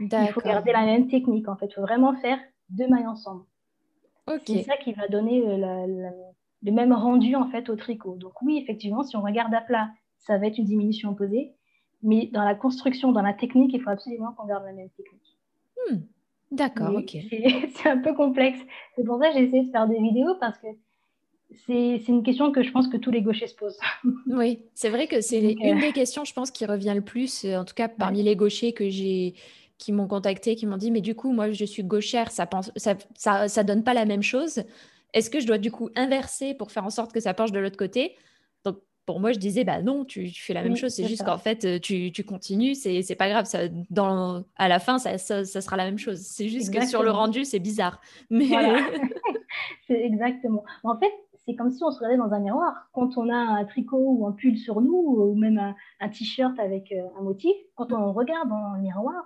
Il 0.00 0.28
faut 0.32 0.40
garder 0.40 0.72
la 0.72 0.84
même 0.84 1.08
technique, 1.08 1.48
en 1.48 1.56
fait. 1.56 1.66
Il 1.66 1.74
faut 1.74 1.82
vraiment 1.82 2.14
faire 2.16 2.38
deux 2.70 2.88
mailles 2.88 3.06
ensemble. 3.06 3.44
C'est 4.46 4.62
ça 4.62 4.76
qui 4.76 4.92
va 4.92 5.08
donner 5.08 5.42
euh, 5.46 6.10
le 6.62 6.72
même 6.72 6.92
rendu, 6.92 7.34
en 7.34 7.48
fait, 7.48 7.68
au 7.70 7.76
tricot. 7.76 8.16
Donc 8.16 8.40
oui, 8.42 8.58
effectivement, 8.58 9.02
si 9.02 9.16
on 9.16 9.22
regarde 9.22 9.52
à 9.54 9.60
plat, 9.60 9.90
ça 10.18 10.38
va 10.38 10.46
être 10.46 10.58
une 10.58 10.66
diminution 10.66 11.10
opposée. 11.10 11.54
Mais 12.02 12.26
dans 12.26 12.44
la 12.44 12.54
construction, 12.54 13.12
dans 13.12 13.22
la 13.22 13.32
technique, 13.32 13.72
il 13.74 13.80
faut 13.80 13.90
absolument 13.90 14.32
qu'on 14.32 14.46
garde 14.46 14.64
la 14.64 14.72
même 14.72 14.90
technique. 14.90 15.38
Hmm. 15.76 15.96
D'accord, 16.50 16.94
ok. 16.94 17.16
C'est 17.74 17.88
un 17.88 17.98
peu 17.98 18.14
complexe. 18.14 18.60
C'est 18.94 19.04
pour 19.04 19.18
ça 19.18 19.28
que 19.28 19.38
j'ai 19.38 19.44
essayé 19.44 19.64
de 19.64 19.70
faire 19.70 19.88
des 19.88 20.00
vidéos 20.00 20.34
parce 20.40 20.58
que 20.58 20.68
c'est 21.66 22.08
une 22.08 22.22
question 22.22 22.52
que 22.52 22.62
je 22.62 22.70
pense 22.70 22.88
que 22.88 22.96
tous 22.96 23.10
les 23.10 23.22
gauchers 23.22 23.46
se 23.46 23.54
posent. 23.54 23.78
oui, 24.26 24.60
c'est 24.74 24.90
vrai 24.90 25.06
que 25.06 25.20
c'est 25.20 25.40
une 25.40 25.78
euh, 25.78 25.80
des 25.80 25.92
questions, 25.92 26.24
je 26.24 26.32
pense, 26.32 26.50
qui 26.50 26.66
revient 26.66 26.92
le 26.94 27.00
plus, 27.00 27.44
euh, 27.44 27.56
en 27.56 27.64
tout 27.64 27.74
cas 27.74 27.88
parmi 27.88 28.22
les 28.22 28.36
gauchers 28.36 28.72
que 28.72 28.88
j'ai 28.88 29.34
qui 29.78 29.92
m'ont 29.92 30.08
contacté, 30.08 30.56
qui 30.56 30.66
m'ont 30.66 30.76
dit, 30.76 30.90
mais 30.90 31.00
du 31.00 31.14
coup, 31.14 31.32
moi, 31.32 31.52
je 31.52 31.64
suis 31.64 31.84
gauchère, 31.84 32.32
ça 32.32 32.46
pense, 32.46 32.72
ça, 32.74 32.96
ça, 33.14 33.48
ça 33.48 33.62
donne 33.62 33.84
pas 33.84 33.94
la 33.94 34.06
même 34.06 34.24
chose. 34.24 34.64
Est-ce 35.14 35.30
que 35.30 35.38
je 35.38 35.46
dois 35.46 35.58
du 35.58 35.70
coup 35.70 35.88
inverser 35.94 36.52
pour 36.54 36.72
faire 36.72 36.84
en 36.84 36.90
sorte 36.90 37.12
que 37.12 37.20
ça 37.20 37.32
penche 37.32 37.52
de 37.52 37.60
l'autre 37.60 37.76
côté? 37.76 38.16
Donc, 38.64 38.78
pour 39.06 39.20
moi, 39.20 39.30
je 39.30 39.38
disais, 39.38 39.62
bah 39.62 39.80
non, 39.80 40.04
tu, 40.04 40.28
fais 40.30 40.52
la 40.52 40.62
même 40.62 40.76
chose. 40.76 40.92
C'est 40.92 41.06
juste 41.06 41.24
qu'en 41.24 41.38
fait, 41.38 41.64
euh, 41.64 41.78
tu, 41.78 42.10
tu 42.12 42.24
continues, 42.24 42.74
c'est 42.74 43.14
pas 43.16 43.28
grave. 43.28 43.46
Ça, 43.46 43.68
dans, 43.88 44.44
à 44.56 44.68
la 44.68 44.80
fin, 44.80 44.98
ça, 44.98 45.16
ça, 45.16 45.44
sera 45.44 45.76
la 45.76 45.84
même 45.84 45.98
chose. 45.98 46.18
C'est 46.18 46.48
juste 46.48 46.74
que 46.74 46.84
sur 46.86 47.04
le 47.04 47.10
rendu, 47.10 47.44
c'est 47.44 47.60
bizarre. 47.60 48.00
Mais... 48.30 48.48
c'est 49.86 50.04
exactement. 50.04 50.64
En 50.82 50.98
fait, 50.98 51.12
c'est 51.48 51.56
comme 51.56 51.70
si 51.70 51.82
on 51.82 51.90
se 51.90 51.98
regardait 51.98 52.18
dans 52.18 52.34
un 52.34 52.40
miroir. 52.40 52.90
Quand 52.92 53.16
on 53.16 53.30
a 53.30 53.34
un 53.34 53.64
tricot 53.64 53.96
ou 53.96 54.26
un 54.26 54.32
pull 54.32 54.58
sur 54.58 54.82
nous, 54.82 54.92
ou 54.92 55.34
même 55.34 55.74
un, 55.98 56.08
t-shirt 56.10 56.58
avec 56.58 56.92
euh, 56.92 57.08
un 57.18 57.22
motif, 57.22 57.56
quand 57.74 57.90
on 57.94 58.12
regarde 58.12 58.50
dans 58.50 58.74
le 58.74 58.82
miroir, 58.82 59.24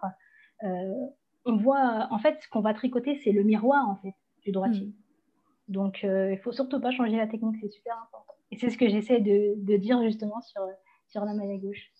euh, 0.62 1.06
on 1.44 1.56
voit, 1.56 2.06
en 2.12 2.18
fait, 2.18 2.40
ce 2.40 2.48
qu'on 2.48 2.60
va 2.60 2.74
tricoter, 2.74 3.16
c'est 3.24 3.32
le 3.32 3.42
miroir, 3.42 3.88
en 3.88 3.96
fait, 3.96 4.14
du 4.44 4.52
droitier. 4.52 4.86
Hmm. 4.86 5.72
Donc, 5.72 6.04
euh, 6.04 6.32
il 6.32 6.38
faut 6.38 6.52
surtout 6.52 6.80
pas 6.80 6.92
changer 6.92 7.16
la 7.16 7.26
technique, 7.26 7.56
c'est 7.60 7.70
super 7.70 7.94
important. 7.94 8.34
Et 8.52 8.56
c'est 8.56 8.70
ce 8.70 8.78
que 8.78 8.88
j'essaie 8.88 9.20
de, 9.20 9.54
de, 9.56 9.76
dire 9.76 10.00
justement 10.04 10.40
sur, 10.42 10.62
sur 11.08 11.24
la 11.24 11.34
maille 11.34 11.54
à 11.54 11.58
gauche. 11.58 11.90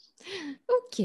Ok. 0.68 1.02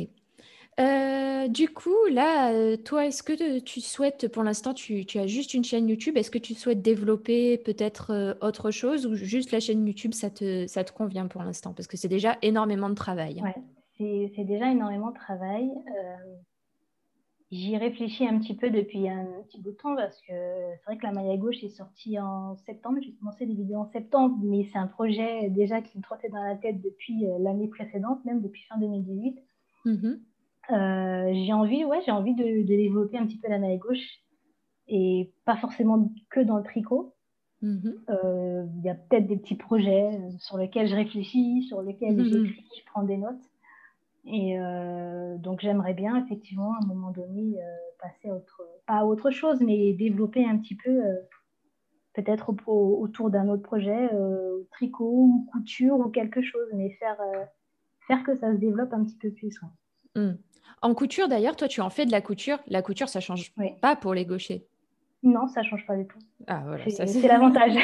Euh, 0.80 1.48
du 1.48 1.70
coup, 1.70 2.06
là, 2.12 2.54
euh, 2.54 2.78
toi, 2.78 3.08
est-ce 3.08 3.24
que 3.24 3.60
tu 3.60 3.82
souhaites, 3.82 4.32
pour 4.32 4.44
l'instant, 4.44 4.74
tu, 4.74 5.06
as 5.16 5.28
juste 5.28 5.54
une 5.54 5.64
chaîne 5.64 5.90
YouTube, 5.90 6.18
est-ce 6.18 6.30
que 6.30 6.38
tu 6.38 6.54
souhaites 6.54 6.82
développer 6.82 7.58
peut-être 7.58 8.12
euh, 8.12 8.34
autre 8.42 8.70
chose 8.70 9.08
ou 9.08 9.16
juste 9.16 9.52
la 9.52 9.60
chaîne 9.60 9.86
YouTube, 9.88 10.14
ça 10.14 10.30
te, 10.30 10.68
ça 10.68 10.84
te 10.84 10.92
convient 10.92 11.28
pour 11.28 11.42
l'instant? 11.42 11.74
Parce 11.74 11.88
que 11.88 11.98
c'est 11.98 12.08
déjà 12.08 12.38
énormément 12.44 12.90
de 12.90 12.96
travail. 12.96 13.42
Ouais, 13.42 13.56
c'est 14.36 14.44
déjà 14.44 14.72
énormément 14.72 15.10
de 15.10 15.16
travail. 15.16 15.68
J'y 17.50 17.78
réfléchis 17.78 18.28
un 18.28 18.38
petit 18.40 18.56
peu 18.56 18.70
depuis 18.70 19.08
un 19.08 19.26
petit 19.48 19.62
bout 19.62 19.72
de 19.72 19.78
temps 19.78 19.96
parce 19.96 20.20
que 20.20 20.34
c'est 20.34 20.84
vrai 20.86 20.98
que 20.98 21.06
la 21.06 21.14
maille 21.14 21.32
à 21.32 21.38
gauche 21.38 21.64
est 21.64 21.70
sortie 21.70 22.20
en 22.20 22.56
septembre. 22.58 23.00
J'ai 23.02 23.14
commencé 23.14 23.46
des 23.46 23.56
vidéos 23.56 23.80
en 23.80 23.90
septembre, 23.90 24.38
mais 24.44 24.68
c'est 24.72 24.78
un 24.78 24.88
projet 24.88 25.50
déjà 25.50 25.82
qui 25.82 25.98
me 25.98 26.04
trottait 26.04 26.28
dans 26.30 26.44
la 26.44 26.56
tête 26.56 26.82
depuis 26.82 27.26
l'année 27.40 27.70
précédente, 27.70 28.24
même 28.26 28.42
depuis 28.42 28.64
fin 28.64 28.78
2018. 28.78 29.40
Euh, 29.88 30.20
j'ai 30.70 31.54
envie, 31.54 31.86
ouais, 31.86 32.02
j'ai 32.06 32.12
envie 32.12 32.36
de, 32.36 32.64
développer 32.64 33.18
un 33.18 33.26
petit 33.26 33.38
peu 33.38 33.50
la 33.50 33.60
maille 33.60 33.78
gauche 33.78 34.20
et 34.88 35.34
pas 35.46 35.58
forcément 35.58 36.12
que 36.30 36.40
dans 36.40 36.58
le 36.58 36.64
tricot. 36.64 37.14
Mm-hmm. 37.64 37.96
Euh, 38.10 38.66
il 38.78 38.84
y 38.84 38.90
a 38.90 38.96
peut-être 38.96 39.26
des 39.26 39.38
petits 39.38 39.56
projets 39.56 40.14
euh, 40.14 40.30
sur 40.40 40.58
lesquels 40.58 40.88
je 40.88 40.96
réfléchis, 40.96 41.64
sur 41.64 41.82
lesquels 41.82 42.16
mm-hmm. 42.16 42.46
j'écris, 42.46 42.70
je 42.78 42.86
prends 42.86 43.04
des 43.04 43.18
notes. 43.18 43.44
Et 44.30 44.58
donc 45.40 45.62
j'aimerais 45.62 45.94
bien 45.94 46.22
effectivement 46.22 46.74
à 46.74 46.84
un 46.84 46.88
moment 46.88 47.12
donné 47.12 47.58
passer 47.98 48.28
à 48.28 48.36
autre, 48.36 48.62
pas 48.86 48.96
à 48.96 49.06
autre 49.06 49.32
chose, 49.32 49.62
mais 49.62 49.94
développer 49.94 50.46
un 50.46 50.58
petit 50.58 50.76
peu 50.76 51.02
peut-être 52.14 52.54
autour 52.68 53.30
d'un 53.30 53.48
autre 53.48 53.64
projet, 53.64 54.10
tricot 54.72 55.06
ou 55.10 55.48
couture 55.50 55.98
ou 56.00 56.10
quelque 56.10 56.42
chose, 56.42 56.68
mais 56.74 56.90
faire, 56.90 57.18
faire 58.06 58.22
que 58.26 58.36
ça 58.36 58.52
se 58.52 58.58
développe 58.58 58.92
un 58.92 59.06
petit 59.06 59.16
peu 59.16 59.32
plus. 59.32 59.58
Mm. 60.18 60.34
En 60.82 60.94
couture, 60.94 61.28
d'ailleurs, 61.28 61.56
toi, 61.56 61.68
tu 61.68 61.82
en 61.82 61.90
fais 61.90 62.06
de 62.06 62.12
la 62.12 62.22
couture. 62.22 62.60
La 62.68 62.82
couture, 62.82 63.10
ça 63.10 63.20
change 63.20 63.54
pas 63.82 63.96
pour 63.96 64.14
les 64.14 64.26
gauchers. 64.26 64.68
Non, 65.24 65.48
ça 65.48 65.64
change 65.64 65.86
pas 65.88 65.98
du 65.98 66.06
tout. 66.06 66.20
Ah, 66.46 66.62
voilà, 66.66 66.84
c'est 66.90 67.28
l'avantage. 67.28 67.74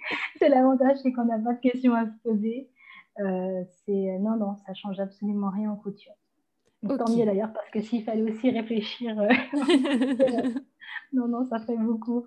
c'est 0.38 0.48
l'avantage, 0.48 0.98
c'est 1.02 1.12
qu'on 1.12 1.24
n'a 1.24 1.38
pas 1.38 1.54
de 1.54 1.60
questions 1.60 1.94
à 1.94 2.06
se 2.06 2.12
poser. 2.22 2.68
Euh, 3.18 3.64
c'est 3.84 4.18
non, 4.20 4.36
non, 4.36 4.56
ça 4.66 4.72
change 4.74 5.00
absolument 5.00 5.50
rien 5.50 5.70
en 5.70 5.76
couture. 5.76 6.12
Tant 6.86 7.14
mieux 7.14 7.26
d'ailleurs, 7.26 7.52
parce 7.52 7.68
que 7.70 7.82
s'il 7.82 8.04
fallait 8.04 8.22
aussi 8.22 8.50
réfléchir, 8.50 9.20
euh, 9.20 9.28
non, 11.12 11.28
non, 11.28 11.44
ça 11.44 11.58
fait 11.58 11.76
beaucoup. 11.76 12.24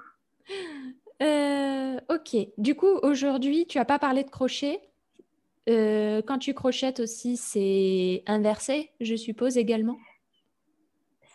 Euh, 1.21 1.97
ok. 2.09 2.37
Du 2.59 2.75
coup, 2.75 2.99
aujourd'hui, 3.01 3.65
tu 3.65 3.79
n'as 3.79 3.85
pas 3.85 3.97
parlé 3.97 4.23
de 4.23 4.29
crochet. 4.29 4.79
Euh, 5.69 6.21
quand 6.25 6.39
tu 6.39 6.53
crochettes 6.53 6.99
aussi, 6.99 7.37
c'est 7.37 8.23
inversé, 8.27 8.91
je 8.99 9.15
suppose 9.15 9.57
également? 9.57 9.97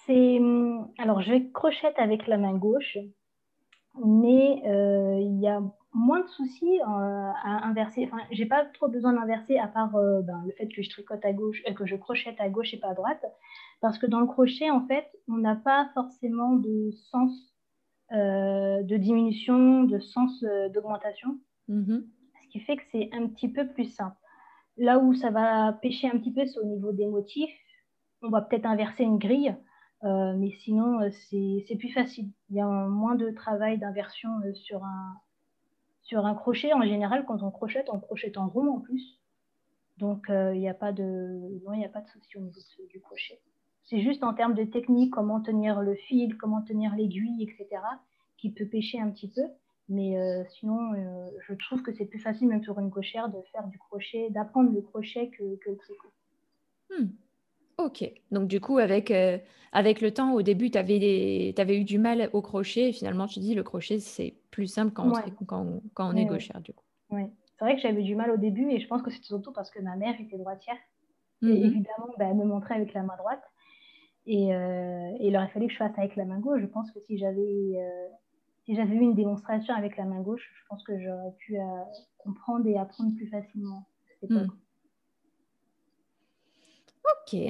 C'est 0.07 0.39
hum, 0.39 0.91
alors 0.99 1.23
je 1.23 1.51
crochette 1.53 1.99
avec 1.99 2.27
la 2.27 2.37
main 2.37 2.55
gauche, 2.55 2.99
mais 4.05 4.63
euh, 4.67 5.19
il 5.21 5.41
y 5.41 5.49
a 5.49 5.63
moins 5.95 6.21
de 6.21 6.29
soucis 6.29 6.79
euh, 6.81 6.85
à 6.87 7.67
inverser. 7.67 8.05
Enfin, 8.05 8.23
j'ai 8.31 8.45
pas 8.45 8.67
trop 8.67 8.89
besoin 8.89 9.15
d'inverser 9.15 9.59
à 9.59 9.67
part 9.67 9.91
ben, 9.93 10.43
le 10.47 10.53
fait 10.53 10.69
que 10.69 10.83
je 10.83 10.91
tricote 10.91 11.25
à 11.25 11.33
gauche, 11.33 11.63
que 11.75 11.87
je 11.87 11.97
crochette 11.97 12.39
à 12.39 12.51
gauche 12.51 12.75
et 12.75 12.79
pas 12.79 12.89
à 12.89 12.95
droite, 12.95 13.25
parce 13.81 13.99
que 13.99 14.07
dans 14.07 14.21
le 14.21 14.27
crochet, 14.27 14.71
en 14.71 14.87
fait, 14.87 15.07
on 15.29 15.39
n'a 15.39 15.57
pas 15.57 15.91
forcément 15.95 16.53
de 16.53 16.91
sens 17.11 17.55
de 18.11 18.97
diminution, 18.97 19.85
de 19.85 19.99
sens 19.99 20.43
d'augmentation. 20.73 21.39
Mmh 21.69 21.99
ce 22.49 22.53
qui 22.53 22.61
fait 22.61 22.77
que 22.77 22.83
c'est 22.91 23.11
un 23.13 23.27
petit 23.29 23.49
peu 23.49 23.69
plus 23.69 23.85
simple. 23.85 24.17
Là 24.79 24.99
où 25.01 25.13
ça 25.15 25.31
va 25.31 25.73
pêcher 25.73 26.09
un 26.09 26.19
petit 26.19 26.33
peu, 26.33 26.47
c'est 26.47 26.59
au 26.59 26.65
niveau 26.65 26.93
des 26.93 27.07
motifs. 27.07 27.53
On 28.23 28.31
va 28.31 28.41
peut-être 28.43 28.67
inverser 28.67 29.03
une 29.03 29.19
grille, 29.19 29.57
euh, 30.05 30.35
mais 30.37 30.53
sinon, 30.63 31.01
euh, 31.01 31.11
c'est 31.31 31.77
plus 31.77 31.93
facile. 31.93 32.31
Il 32.51 32.57
y 32.57 32.61
a 32.61 32.67
moins 32.67 33.17
de 33.17 33.31
travail 33.31 33.79
d'inversion 33.79 34.31
euh, 34.45 34.55
sur, 34.55 34.85
un, 34.85 35.17
sur 36.03 36.25
un 36.27 36.35
crochet. 36.35 36.73
En 36.73 36.83
général, 36.83 37.25
quand 37.27 37.43
on 37.43 37.51
crochette, 37.51 37.89
on 37.91 37.99
crochette 37.99 38.39
en 38.39 38.49
rond 38.49 38.77
en 38.77 38.81
plus. 38.81 39.21
Donc, 39.97 40.27
il 40.29 40.61
n'y 40.61 40.69
a 40.69 40.75
pas 40.75 40.93
de, 40.93 41.61
non, 41.67 41.85
a 41.85 41.89
pas 41.89 42.01
de 42.01 42.09
souci 42.09 42.37
au 42.37 42.41
niveau 42.41 42.61
du 42.89 43.01
crochet. 43.01 43.41
C'est 43.83 44.01
juste 44.01 44.23
en 44.23 44.33
termes 44.33 44.55
de 44.55 44.63
technique, 44.63 45.13
comment 45.13 45.41
tenir 45.41 45.81
le 45.81 45.97
fil, 45.97 46.37
comment 46.37 46.63
tenir 46.63 46.95
l'aiguille, 46.95 47.43
etc., 47.43 47.83
qui 48.37 48.53
peut 48.53 48.67
pêcher 48.67 49.01
un 49.01 49.11
petit 49.11 49.29
peu. 49.29 49.43
Mais 49.89 50.19
euh, 50.19 50.45
sinon, 50.51 50.93
euh, 50.93 51.31
je 51.47 51.55
trouve 51.55 51.83
que 51.83 51.93
c'est 51.93 52.05
plus 52.05 52.19
facile, 52.19 52.49
même 52.49 52.63
sur 52.63 52.79
une 52.79 52.91
cochère, 52.91 53.29
de 53.31 53.41
faire 53.53 53.67
du 53.69 53.79
crochet, 53.79 54.29
d'apprendre 54.31 54.71
le 54.71 54.83
crochet 54.83 55.31
que, 55.31 55.43
le 55.43 55.77
tricot. 55.77 56.13
Hmm. 56.91 57.07
Ok. 57.79 58.13
Donc, 58.31 58.49
du 58.49 58.61
coup, 58.61 58.79
avec, 58.79 59.11
euh, 59.11 59.39
avec 59.73 60.03
le 60.03 60.13
temps, 60.13 60.35
au 60.35 60.43
début, 60.43 60.71
tu 60.71 60.77
avais, 60.77 61.55
avais, 61.57 61.81
eu 61.81 61.85
du 61.85 61.99
mal 61.99 62.29
au 62.35 62.43
crochet. 62.43 62.91
Et 62.91 62.93
finalement, 62.93 63.27
tu 63.27 63.39
dis 63.41 63.55
le 63.55 63.63
crochet, 63.63 63.99
c'est 63.99 64.35
plus 64.51 64.67
simple 64.67 64.93
quand 64.93 65.09
on, 65.09 65.45
quand, 65.47 65.81
quand 65.95 66.13
on 66.13 66.17
est 66.17 66.27
gauchère, 66.27 66.61
du 66.61 66.75
coup. 66.75 66.85
Oui. 67.11 67.23
C'est 67.59 67.65
vrai 67.65 67.75
que 67.75 67.81
j'avais 67.81 68.03
du 68.03 68.15
mal 68.15 68.31
au 68.31 68.37
début, 68.37 68.71
et 68.71 68.81
je 68.81 68.87
pense 68.87 69.03
que 69.03 69.11
c'est 69.11 69.25
surtout 69.25 69.53
parce 69.53 69.71
que 69.71 69.81
ma 69.81 69.97
mère 69.97 70.15
était 70.21 70.37
droitière. 70.37 70.77
Et 71.43 71.47
mhm. 71.47 71.57
évidemment, 71.57 72.09
bah, 72.19 72.27
elle 72.29 72.37
me 72.37 72.45
montrait 72.45 72.75
avec 72.75 72.93
la 72.93 73.03
main 73.03 73.17
droite. 73.17 73.43
Et, 74.27 74.49
et, 74.49 75.27
il 75.27 75.35
aurait 75.35 75.49
fallu 75.49 75.69
que 75.69 75.73
je 75.73 75.79
fasse 75.79 75.97
avec 75.97 76.15
la 76.15 76.27
main 76.27 76.39
gauche. 76.39 76.61
Je 76.61 76.67
pense 76.67 76.91
que 76.93 77.01
si 77.07 77.17
j'avais 77.17 77.79
si 78.69 78.75
j'avais 78.75 78.97
eu 78.97 79.01
une 79.01 79.15
démonstration 79.15 79.75
avec 79.75 79.97
la 79.97 80.05
main 80.05 80.21
gauche, 80.21 80.47
je 80.55 80.67
pense 80.69 80.85
que 80.85 80.93
j'aurais 81.01 81.33
pu 81.39 81.59
euh, 81.59 81.63
comprendre 82.19 82.67
et 82.67 82.77
apprendre 82.77 83.15
plus 83.17 83.27
facilement. 83.29 83.89
Hmm. 84.29 84.47
Ok. 87.25 87.41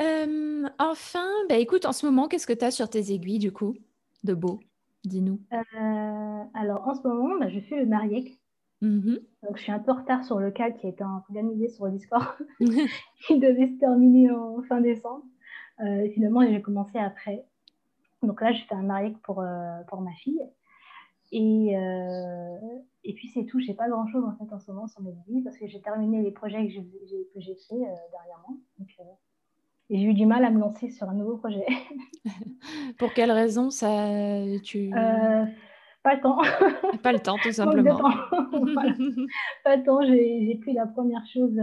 Euh, 0.00 0.68
enfin, 0.78 1.28
bah, 1.50 1.56
écoute, 1.56 1.84
en 1.84 1.92
ce 1.92 2.06
moment, 2.06 2.28
qu'est-ce 2.28 2.46
que 2.46 2.54
tu 2.54 2.64
as 2.64 2.70
sur 2.70 2.88
tes 2.88 3.12
aiguilles, 3.12 3.38
du 3.38 3.52
coup, 3.52 3.74
de 4.24 4.32
beau? 4.32 4.60
Dis-nous. 5.04 5.38
Euh, 5.52 6.44
alors, 6.54 6.88
en 6.88 6.94
ce 6.94 7.06
moment, 7.06 7.38
bah, 7.38 7.50
je 7.50 7.60
fais 7.60 7.78
le 7.78 7.84
mariek. 7.84 8.40
Mm-hmm. 8.80 9.20
Donc, 9.42 9.56
je 9.58 9.62
suis 9.62 9.72
un 9.72 9.80
peu 9.80 9.90
en 9.90 9.96
retard 9.96 10.24
sur 10.24 10.38
le 10.38 10.50
cas 10.50 10.70
qui 10.70 10.86
a 10.86 10.88
été 10.88 11.04
organisé 11.04 11.68
sur 11.68 11.84
le 11.84 11.92
Discord, 11.92 12.38
qui 13.26 13.38
devait 13.38 13.68
se 13.68 13.78
terminer 13.78 14.30
en 14.30 14.62
fin 14.62 14.80
décembre. 14.80 15.24
finalement, 16.14 16.40
j'ai 16.40 16.62
commencé 16.62 16.96
après. 16.96 17.44
Donc 18.22 18.40
là, 18.40 18.52
je 18.52 18.62
fais 18.64 18.74
un 18.74 18.82
mariage 18.82 19.14
pour, 19.22 19.40
euh, 19.40 19.82
pour 19.88 20.00
ma 20.00 20.12
fille. 20.12 20.40
Et, 21.32 21.76
euh, 21.76 22.58
et 23.02 23.14
puis 23.14 23.28
c'est 23.28 23.44
tout, 23.46 23.60
je 23.60 23.66
n'ai 23.66 23.74
pas 23.74 23.88
grand 23.88 24.06
chose 24.06 24.24
en 24.24 24.36
fait 24.36 24.52
en 24.52 24.60
ce 24.60 24.70
moment 24.70 24.86
sur 24.86 25.02
mes 25.02 25.12
vies 25.26 25.42
parce 25.42 25.58
que 25.58 25.66
j'ai 25.66 25.80
terminé 25.80 26.22
les 26.22 26.30
projets 26.30 26.64
que 26.64 26.72
j'ai, 26.72 26.82
que 26.82 27.40
j'ai 27.40 27.56
fait 27.68 27.74
euh, 27.74 27.94
dernièrement. 28.12 28.60
et 29.90 29.98
j'ai 29.98 30.04
eu 30.04 30.14
du 30.14 30.24
mal 30.24 30.44
à 30.44 30.50
me 30.50 30.60
lancer 30.60 30.88
sur 30.90 31.08
un 31.08 31.14
nouveau 31.14 31.36
projet. 31.36 31.66
pour 32.98 33.12
quelle 33.12 33.32
raison 33.32 33.70
ça 33.70 33.88
tu 34.62 34.90
Pas 34.90 36.14
le 36.14 36.20
temps. 36.20 36.38
pas 37.02 37.12
le 37.12 37.18
temps, 37.18 37.38
tout 37.42 37.50
simplement. 37.50 37.98
Pas 39.64 39.76
le 39.76 39.82
temps. 39.82 40.02
J'ai, 40.02 40.46
j'ai 40.46 40.54
pris 40.60 40.74
la 40.74 40.86
première 40.86 41.26
chose 41.26 41.58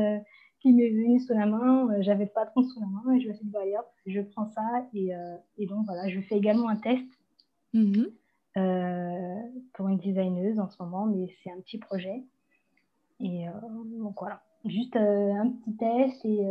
qui 0.63 0.73
m'est 0.73 0.89
venu 0.89 1.19
sous 1.19 1.33
la 1.33 1.45
main. 1.45 2.01
J'avais 2.01 2.25
pas 2.25 2.47
trop 2.47 2.63
sous 2.63 2.79
la 2.79 2.87
main 2.87 3.13
et 3.13 3.21
je 3.21 3.27
me 3.27 3.33
suis 3.33 3.45
dit, 3.45 3.51
bah, 3.51 3.59
je 4.07 4.21
prends 4.21 4.47
ça. 4.47 4.63
Et, 4.95 5.11
et, 5.59 5.67
donc 5.67 5.85
voilà, 5.85 6.09
je 6.09 6.19
fais 6.21 6.35
également 6.35 6.69
un 6.69 6.77
test 6.77 7.05
mm-hmm. 7.75 8.09
pour 9.73 9.87
une 9.89 9.97
designeuse 9.97 10.59
en 10.59 10.67
ce 10.69 10.81
moment, 10.81 11.05
mais 11.05 11.27
c'est 11.43 11.51
un 11.51 11.59
petit 11.59 11.77
projet. 11.77 12.23
Et 13.19 13.45
donc 13.99 14.15
voilà, 14.17 14.41
juste 14.65 14.95
un 14.95 15.49
petit 15.49 15.75
test 15.77 16.25
et, 16.25 16.41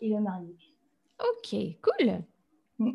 et 0.00 0.08
le 0.08 0.20
mariage. 0.20 0.72
Ok, 1.20 1.54
cool. 1.82 2.22
Mm. 2.78 2.92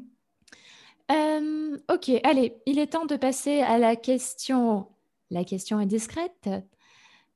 Euh, 1.12 1.78
ok, 1.90 2.12
allez, 2.24 2.58
il 2.66 2.80
est 2.80 2.88
temps 2.88 3.06
de 3.06 3.16
passer 3.16 3.62
à 3.62 3.78
la 3.78 3.96
question. 3.96 4.88
La 5.30 5.44
question 5.44 5.80
est 5.80 5.86
discrète. 5.86 6.50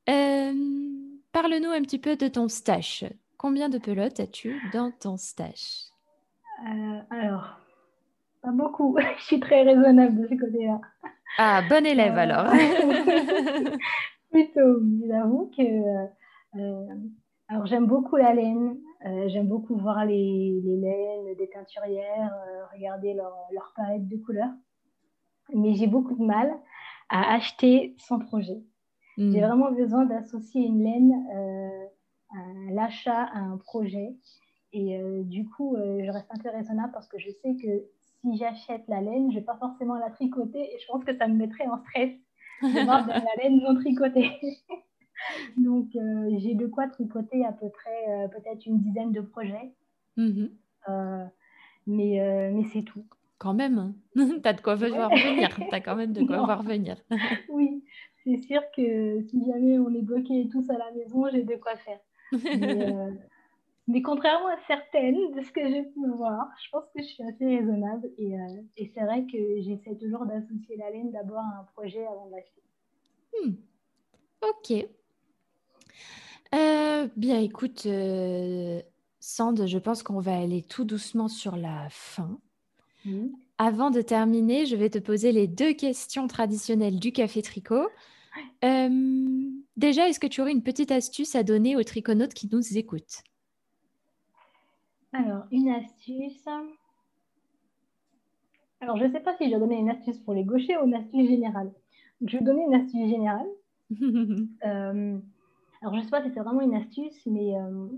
Euh, 0.09 0.53
parle-nous 1.31 1.69
un 1.69 1.81
petit 1.81 1.99
peu 1.99 2.15
de 2.15 2.27
ton 2.27 2.47
stash. 2.47 3.03
Combien 3.37 3.69
de 3.69 3.77
pelotes 3.77 4.19
as-tu 4.19 4.61
dans 4.73 4.91
ton 4.91 5.17
stash 5.17 5.85
euh, 6.67 6.99
Alors, 7.09 7.57
pas 8.41 8.51
beaucoup. 8.51 8.97
Je 9.17 9.23
suis 9.23 9.39
très 9.39 9.63
raisonnable 9.63 10.21
de 10.21 10.27
ce 10.27 10.35
côté-là. 10.39 10.79
Ah, 11.37 11.61
bon 11.67 11.85
élève 11.85 12.17
alors. 12.17 12.51
Plutôt, 14.31 14.79
j'avoue 15.07 15.51
que 15.55 16.09
alors 17.51 17.65
j'aime 17.65 17.85
beaucoup 17.85 18.15
la 18.15 18.33
laine, 18.33 18.77
euh, 19.05 19.27
j'aime 19.27 19.49
beaucoup 19.49 19.75
voir 19.75 20.05
les, 20.05 20.61
laines 20.63 21.35
des 21.37 21.49
teinturières, 21.49 22.33
euh, 22.33 22.65
regarder 22.73 23.13
leur, 23.13 23.35
leur, 23.51 23.73
palette 23.75 24.07
de 24.07 24.15
couleurs. 24.15 24.53
Mais 25.53 25.73
j'ai 25.73 25.87
beaucoup 25.87 26.15
de 26.15 26.23
mal 26.23 26.49
à 27.09 27.33
acheter 27.33 27.93
son 27.97 28.19
projet. 28.19 28.63
J'ai 29.17 29.41
hmm. 29.41 29.45
vraiment 29.45 29.71
besoin 29.71 30.05
d'associer 30.05 30.65
une 30.65 30.83
laine 30.83 31.13
euh, 31.35 31.85
à 32.31 32.73
l'achat 32.73 33.23
à 33.23 33.39
un 33.39 33.57
projet. 33.57 34.15
Et 34.73 35.01
du 35.25 35.49
coup, 35.49 35.75
je 35.75 36.09
reste 36.09 36.29
un 36.29 36.39
peu 36.39 36.49
raisonnable 36.49 36.93
parce 36.93 37.09
que 37.09 37.19
je 37.19 37.29
sais 37.29 37.57
que 37.61 37.83
si 38.21 38.37
j'achète 38.37 38.87
la 38.87 39.01
laine, 39.01 39.29
je 39.31 39.35
ne 39.35 39.39
vais 39.39 39.45
pas 39.45 39.57
forcément 39.57 39.95
la 39.95 40.09
tricoter 40.11 40.61
et 40.61 40.79
je 40.79 40.87
pense 40.87 41.03
que 41.03 41.13
ça 41.17 41.27
me 41.27 41.35
mettrait 41.35 41.67
en 41.67 41.77
stress 41.77 42.11
de 42.61 42.85
voir 42.85 43.03
de 43.03 43.09
la 43.09 43.43
laine 43.43 43.61
non 43.61 43.75
tricotée. 43.75 44.31
Donc, 45.57 45.95
euh, 45.95 46.35
j'ai 46.39 46.55
de 46.55 46.67
quoi 46.67 46.87
tricoter 46.87 47.45
à 47.45 47.51
peu 47.51 47.69
près 47.69 48.09
euh, 48.09 48.27
peut-être 48.27 48.65
une 48.65 48.79
dizaine 48.79 49.11
de 49.11 49.21
projets. 49.21 49.73
Mhm. 50.17 50.51
Euh, 50.89 51.25
mais 51.87 52.51
mais 52.53 52.63
c'est 52.65 52.83
tout. 52.83 53.05
Quand 53.37 53.53
même, 53.53 53.77
hein. 53.79 53.95
tu 54.15 54.47
as 54.47 54.53
de 54.53 54.61
quoi 54.61 54.75
voir 54.75 55.09
venir. 55.09 55.49
Tu 55.55 55.75
as 55.75 55.81
quand 55.81 55.95
même 55.95 56.13
de 56.13 56.23
quoi 56.23 56.37
voir 56.43 56.63
venir. 56.63 56.97
oui, 57.49 57.83
c'est 58.23 58.41
sûr 58.41 58.61
que 58.75 59.21
si 59.29 59.45
jamais 59.45 59.79
on 59.79 59.93
est 59.93 60.01
bloqué 60.01 60.47
tous 60.51 60.69
à 60.69 60.77
la 60.77 60.91
maison, 60.91 61.27
j'ai 61.31 61.43
de 61.43 61.55
quoi 61.55 61.75
faire. 61.77 61.99
Mais, 63.87 64.01
contrairement 64.01 64.47
à 64.47 64.57
certaines 64.67 65.31
de 65.31 65.41
ce 65.41 65.51
que 65.51 65.67
j'ai 65.67 65.83
pu 65.83 66.07
voir, 66.15 66.47
je 66.63 66.69
pense 66.69 66.85
que 66.95 67.01
je 67.01 67.07
suis 67.07 67.23
assez 67.23 67.45
raisonnable. 67.45 68.09
Et, 68.17 68.35
et 68.77 68.91
c'est 68.93 69.01
vrai 69.01 69.25
que 69.25 69.61
j'essaie 69.61 69.95
toujours 69.95 70.25
d'associer 70.25 70.77
la 70.77 70.91
laine 70.91 71.11
d'abord 71.11 71.39
à 71.39 71.61
un 71.61 71.63
projet 71.75 72.05
avant 72.05 72.29
d'acheter. 72.29 72.61
Hmm. 73.43 73.53
Ok. 74.41 74.87
Euh, 76.53 77.07
bien, 77.15 77.39
écoute, 77.39 77.85
euh, 77.85 78.81
Sand, 79.19 79.65
je 79.65 79.77
pense 79.77 80.03
qu'on 80.03 80.19
va 80.19 80.37
aller 80.37 80.63
tout 80.63 80.83
doucement 80.83 81.27
sur 81.27 81.55
la 81.55 81.87
fin. 81.89 82.39
Avant 83.63 83.91
de 83.91 84.01
terminer, 84.01 84.65
je 84.65 84.75
vais 84.75 84.89
te 84.89 84.97
poser 84.97 85.31
les 85.31 85.47
deux 85.47 85.73
questions 85.73 86.25
traditionnelles 86.25 86.99
du 86.99 87.11
café 87.11 87.43
tricot. 87.43 87.89
Euh, 88.65 88.89
déjà, 89.77 90.09
est-ce 90.09 90.19
que 90.19 90.25
tu 90.25 90.41
aurais 90.41 90.51
une 90.51 90.63
petite 90.63 90.89
astuce 90.89 91.35
à 91.35 91.43
donner 91.43 91.75
aux 91.75 91.83
triconautes 91.83 92.33
qui 92.33 92.49
nous 92.51 92.75
écoutent? 92.75 93.21
Alors, 95.13 95.43
une 95.51 95.69
astuce. 95.69 96.43
Alors, 98.79 98.97
je 98.97 99.03
ne 99.03 99.11
sais 99.11 99.19
pas 99.19 99.37
si 99.37 99.45
je 99.45 99.53
vais 99.53 99.59
donner 99.59 99.77
une 99.77 99.91
astuce 99.91 100.17
pour 100.17 100.33
les 100.33 100.43
gauchers 100.43 100.77
ou 100.77 100.87
une 100.87 100.95
astuce 100.95 101.29
générale. 101.29 101.71
Je 102.25 102.39
vais 102.39 102.43
donner 102.43 102.63
une 102.63 102.73
astuce 102.73 103.09
générale. 103.11 103.47
Alors, 104.63 105.93
je 105.93 105.99
ne 105.99 106.03
sais 106.03 106.09
pas 106.09 106.23
si 106.23 106.31
c'est 106.33 106.39
vraiment 106.39 106.61
une 106.61 106.73
astuce, 106.73 107.27
mais 107.27 107.55
euh, 107.59 107.89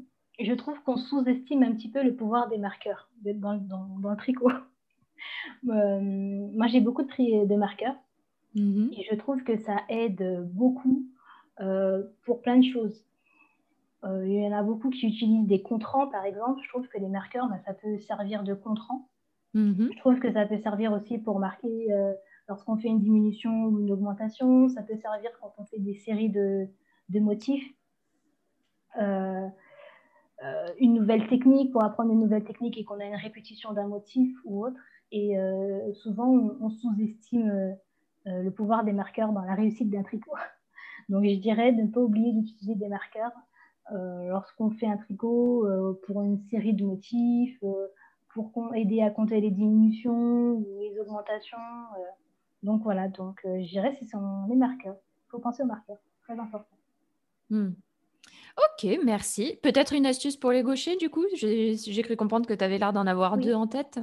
je 0.42 0.54
trouve 0.56 0.78
qu'on 0.84 0.98
sous-estime 0.98 1.64
un 1.64 1.72
petit 1.72 1.90
peu 1.90 2.04
le 2.04 2.18
pouvoir 2.18 2.50
des 2.50 2.58
marqueurs 2.58 3.10
dans, 3.24 3.56
dans, 3.56 4.10
le 4.10 4.18
tricot. 4.18 4.52
Euh, 5.68 6.00
moi, 6.02 6.68
j'ai 6.68 6.82
beaucoup 6.82 7.04
de, 7.04 7.46
de 7.46 7.56
marqueurs 7.56 7.96
mhm. 8.56 8.92
et 8.98 9.04
je 9.10 9.16
trouve 9.16 9.44
que 9.44 9.58
ça 9.58 9.78
aide 9.90 10.50
beaucoup 10.54 11.06
euh, 11.60 12.04
pour 12.26 12.42
plein 12.42 12.58
de 12.58 12.66
choses. 12.66 13.06
il 14.04 14.34
y 14.34 14.48
en 14.48 14.52
a 14.52 14.64
beaucoup 14.64 14.90
qui 14.90 15.08
utilisent 15.08 15.48
des 15.48 15.62
contrans, 15.62 16.08
par 16.08 16.26
exemple. 16.26 16.62
Je 16.64 16.70
trouve 16.70 16.88
que 16.88 16.98
les 16.98 17.10
marqueurs, 17.10 17.48
bah, 17.48 17.60
ça 17.66 17.74
peut 17.74 17.98
servir 18.00 18.44
de 18.44 18.54
contrant. 18.54 19.08
Mhm. 19.54 19.90
Je 19.94 19.98
trouve 20.00 20.20
que 20.20 20.32
ça 20.32 20.46
peut 20.46 20.60
servir 20.60 20.94
aussi 20.94 21.18
pour 21.18 21.40
marquer 21.40 21.88
lorsqu'on 22.50 22.78
fait 22.78 22.90
une 22.90 23.00
diminution 23.00 23.66
ou 23.66 23.80
une 23.80 23.92
augmentation. 23.92 24.70
Ça 24.70 24.82
peut 24.82 24.98
servir 24.98 25.32
quand 25.40 25.54
on 25.58 25.66
fait 25.66 25.80
des 25.80 25.96
séries 25.96 26.30
de, 26.30 26.68
de 27.10 27.20
motifs. 27.20 27.74
Euh, 29.00 29.48
euh, 30.44 30.68
une 30.80 30.94
nouvelle 30.94 31.28
technique 31.28 31.72
pour 31.72 31.84
apprendre 31.84 32.12
une 32.12 32.20
nouvelle 32.20 32.44
technique 32.44 32.78
et 32.78 32.84
qu'on 32.84 33.00
a 33.00 33.06
une 33.06 33.16
répétition 33.16 33.72
d'un 33.74 33.88
motif 33.88 34.36
ou 34.44 34.66
autre. 34.66 34.80
Et 35.14 35.38
euh, 35.38 35.94
souvent, 35.94 36.28
on, 36.60 36.70
sous-estime 36.70 37.78
le 38.26 38.50
pouvoir 38.50 38.84
des 38.84 38.94
marqueurs 38.94 39.32
dans 39.32 39.44
la 39.44 39.54
réussite 39.54 39.90
d'un 39.90 40.04
tricot. 40.04 40.32
Donc, 41.10 41.24
je 41.24 41.36
dirais 41.36 41.72
de 41.72 41.84
ne 41.84 41.88
pas 41.88 42.02
oublier 42.02 42.34
d'utiliser 42.34 42.76
des 42.76 42.88
marqueurs 42.88 43.32
lorsqu'on 43.92 44.72
fait 44.72 44.88
un 44.88 44.98
tricot 44.98 45.68
pour 46.06 46.24
une 46.24 46.40
série 46.50 46.74
de 46.74 46.86
motifs, 46.86 47.64
pour 48.34 48.74
aider 48.74 49.02
à 49.02 49.12
compter 49.12 49.40
les 49.40 49.52
diminutions 49.52 50.54
ou 50.54 50.80
les 50.80 50.98
augmentations. 51.00 51.58
donc, 52.64 52.82
voilà, 52.82 53.08
donc 53.10 53.42
je 53.44 53.70
dirais 53.70 53.96
ce 54.00 54.08
sont 54.08 54.48
les 54.50 54.56
marqueurs. 54.56 54.96
Il 55.28 55.32
faut 55.32 55.40
penser 55.40 55.62
aux 55.62 55.68
marqueurs, 55.68 56.00
très 56.24 56.40
important. 56.40 56.78
Hmm. 57.50 57.74
Ok, 58.58 59.00
merci. 59.04 59.60
Peut-être 59.64 59.94
une 59.94 60.06
astuce 60.06 60.38
pour 60.38 60.52
les 60.52 60.64
gauchers, 60.64 60.96
du 60.98 61.10
coup? 61.10 61.26
J'ai 61.36 62.02
cru 62.04 62.16
comprendre 62.16 62.48
que 62.48 62.54
tu 62.54 62.64
avais 62.64 62.78
l'air 62.78 62.94
d'en 62.94 63.08
avoir 63.08 63.38
deux 63.38 63.54
en 63.54 63.68
tête. 63.68 64.00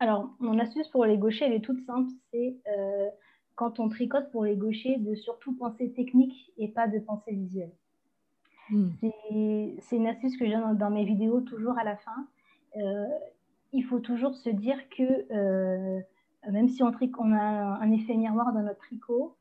Alors, 0.00 0.30
mon 0.40 0.58
astuce 0.58 0.88
pour 0.88 1.04
les 1.04 1.18
gauchers, 1.18 1.44
elle 1.44 1.52
est 1.52 1.64
toute 1.64 1.84
simple. 1.84 2.10
C'est 2.30 2.56
euh, 2.68 3.08
quand 3.54 3.78
on 3.80 3.88
tricote 3.88 4.30
pour 4.30 4.44
les 4.44 4.56
gauchers, 4.56 4.96
de 4.98 5.14
surtout 5.14 5.54
penser 5.54 5.92
technique 5.92 6.52
et 6.56 6.68
pas 6.68 6.88
de 6.88 6.98
penser 6.98 7.32
visuelle. 7.32 7.72
Hmm. 8.70 8.90
C'est 9.80 9.96
une 9.96 10.06
astuce 10.06 10.36
que 10.36 10.46
j'ai 10.46 10.56
dans, 10.74 10.90
mes 10.90 11.04
vidéos 11.04 11.40
toujours 11.40 11.78
à 11.78 11.84
la 11.84 11.96
fin. 11.96 12.26
Euh, 12.76 13.06
il 13.72 13.84
faut 13.84 14.00
toujours 14.00 14.34
se 14.34 14.50
dire 14.50 14.88
que 14.88 15.32
euh, 15.32 16.00
même 16.50 16.68
si 16.68 16.82
on, 16.82 16.92
on 17.18 17.32
a 17.32 17.38
un 17.38 17.92
effet 17.92 18.14
miroir 18.14 18.52
dans 18.52 18.62
notre 18.62 18.78
tricot, 18.78 19.36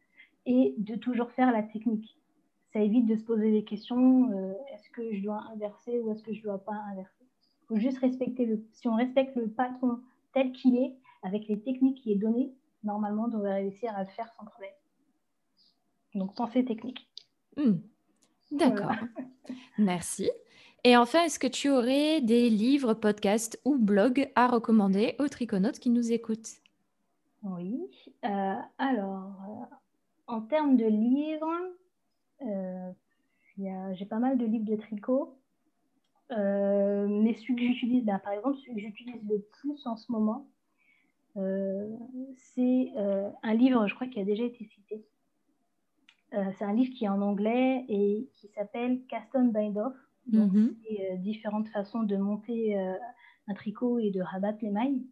et 0.45 0.74
de 0.78 0.95
toujours 0.95 1.32
faire 1.32 1.52
la 1.52 1.63
technique 1.63 2.19
ça 2.74 2.80
évite 2.80 3.06
de 3.06 3.15
se 3.15 3.24
poser 3.24 3.52
des 3.52 3.63
questions 3.63 4.32
euh, 4.32 4.54
est-ce 4.74 4.89
que 4.91 5.13
je 5.13 5.22
dois 5.24 5.43
inverser 5.54 6.00
ou 6.00 6.12
est-ce 6.12 6.24
que 6.24 6.34
je 6.34 6.39
ne 6.39 6.43
dois 6.43 6.60
pas 6.60 6.76
inverser? 6.91 7.26
Il 7.63 7.65
faut 7.67 7.78
juste 7.78 8.00
respecter 8.00 8.45
le. 8.45 8.63
Si 8.72 8.88
on 8.88 8.95
respecte 8.95 9.36
le 9.36 9.48
patron 9.48 10.00
tel 10.39 10.52
qu'il 10.54 10.78
est, 10.78 10.95
avec 11.23 11.47
les 11.47 11.60
techniques 11.62 12.02
qui 12.02 12.13
est 12.13 12.15
données, 12.15 12.54
normalement, 12.84 13.25
on 13.25 13.28
devrait 13.28 13.56
réussir 13.56 13.93
à 13.95 14.04
le 14.04 14.10
faire 14.10 14.32
sans 14.34 14.45
problème. 14.45 14.71
Donc, 16.15 16.36
pensée 16.36 16.63
technique. 16.63 17.10
Hmm. 17.58 17.80
D'accord. 18.52 18.93
Merci. 19.78 20.30
Et 20.84 20.95
enfin, 20.95 21.23
est-ce 21.23 21.39
que 21.39 21.47
tu 21.47 21.69
aurais 21.69 22.21
des 22.21 22.49
livres, 22.49 22.93
podcasts 22.93 23.60
ou 23.65 23.78
blogs 23.78 24.32
à 24.36 24.47
recommander 24.47 25.15
aux 25.19 25.28
triconautes 25.28 25.80
qui 25.80 25.89
nous 25.89 26.12
écoutent? 26.12 26.62
Oui. 27.43 27.82
Euh, 28.23 28.56
alors, 28.78 29.34
euh, 29.49 29.75
en 30.28 30.41
termes 30.41 30.78
de 30.78 30.86
livres, 30.86 31.54
euh, 32.43 32.91
j'ai 33.93 34.06
pas 34.06 34.19
mal 34.19 34.38
de 34.38 34.45
livres 34.45 34.65
de 34.65 34.78
tricot. 34.78 35.38
Euh, 36.32 37.08
mais 37.08 37.34
celui 37.34 37.56
que 37.56 37.62
j'utilise, 37.62 38.06
ben, 38.06 38.20
par 38.20 38.34
exemple, 38.34 38.58
celui 38.58 38.76
que 38.76 38.82
j'utilise 38.82 39.22
le 39.28 39.39
plus 39.39 39.86
en 39.88 39.96
ce 39.96 40.12
moment, 40.12 40.48
euh, 41.38 41.89
c'est 42.36 42.92
un 43.44 43.54
livre, 43.54 43.88
je 43.88 43.96
crois, 43.96 44.08
qui 44.08 44.20
a 44.20 44.26
déjà 44.26 44.44
été 44.44 44.65
cité. 44.65 45.06
c'est 46.32 46.63
un 46.63 46.74
livre 46.74 46.94
qui 46.94 47.06
est 47.06 47.10
en 47.10 47.22
anglais 47.22 47.86
et 47.88 48.30
qui 48.36 48.48
s'appelle 48.50 49.02
Cast 49.08 49.30
on 49.34 49.46
Bind 49.46 49.78
Off. 49.78 49.96
Donc, 50.28 50.52
mhm. 50.54 50.76
c'est 50.84 51.18
différentes 51.18 51.70
façons 51.70 52.04
de 52.04 52.15
monter 52.18 52.78
un 53.48 53.54
tricot 53.56 54.00
et 54.00 54.12
de 54.12 54.22
rabattre 54.22 54.60
les 54.62 54.70
mailles. 54.70 55.04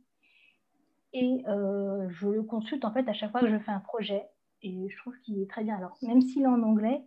Et 1.13 1.43
je 1.47 2.27
le 2.27 2.43
consulte 2.43 2.85
en 2.85 2.91
fait 2.91 3.07
à 3.07 3.13
chaque 3.13 3.31
fois 3.31 3.41
que 3.41 3.49
je 3.49 3.57
fais 3.59 3.71
un 3.71 3.79
projet. 3.79 4.23
Et 4.63 4.89
je 4.89 4.97
trouve 4.97 5.17
qu'il 5.21 5.41
est 5.41 5.49
très 5.49 5.63
bien. 5.63 5.75
Alors, 5.75 5.97
même 6.01 6.21
s'il 6.21 6.43
est 6.43 6.47
en 6.47 6.61
anglais, 6.63 7.03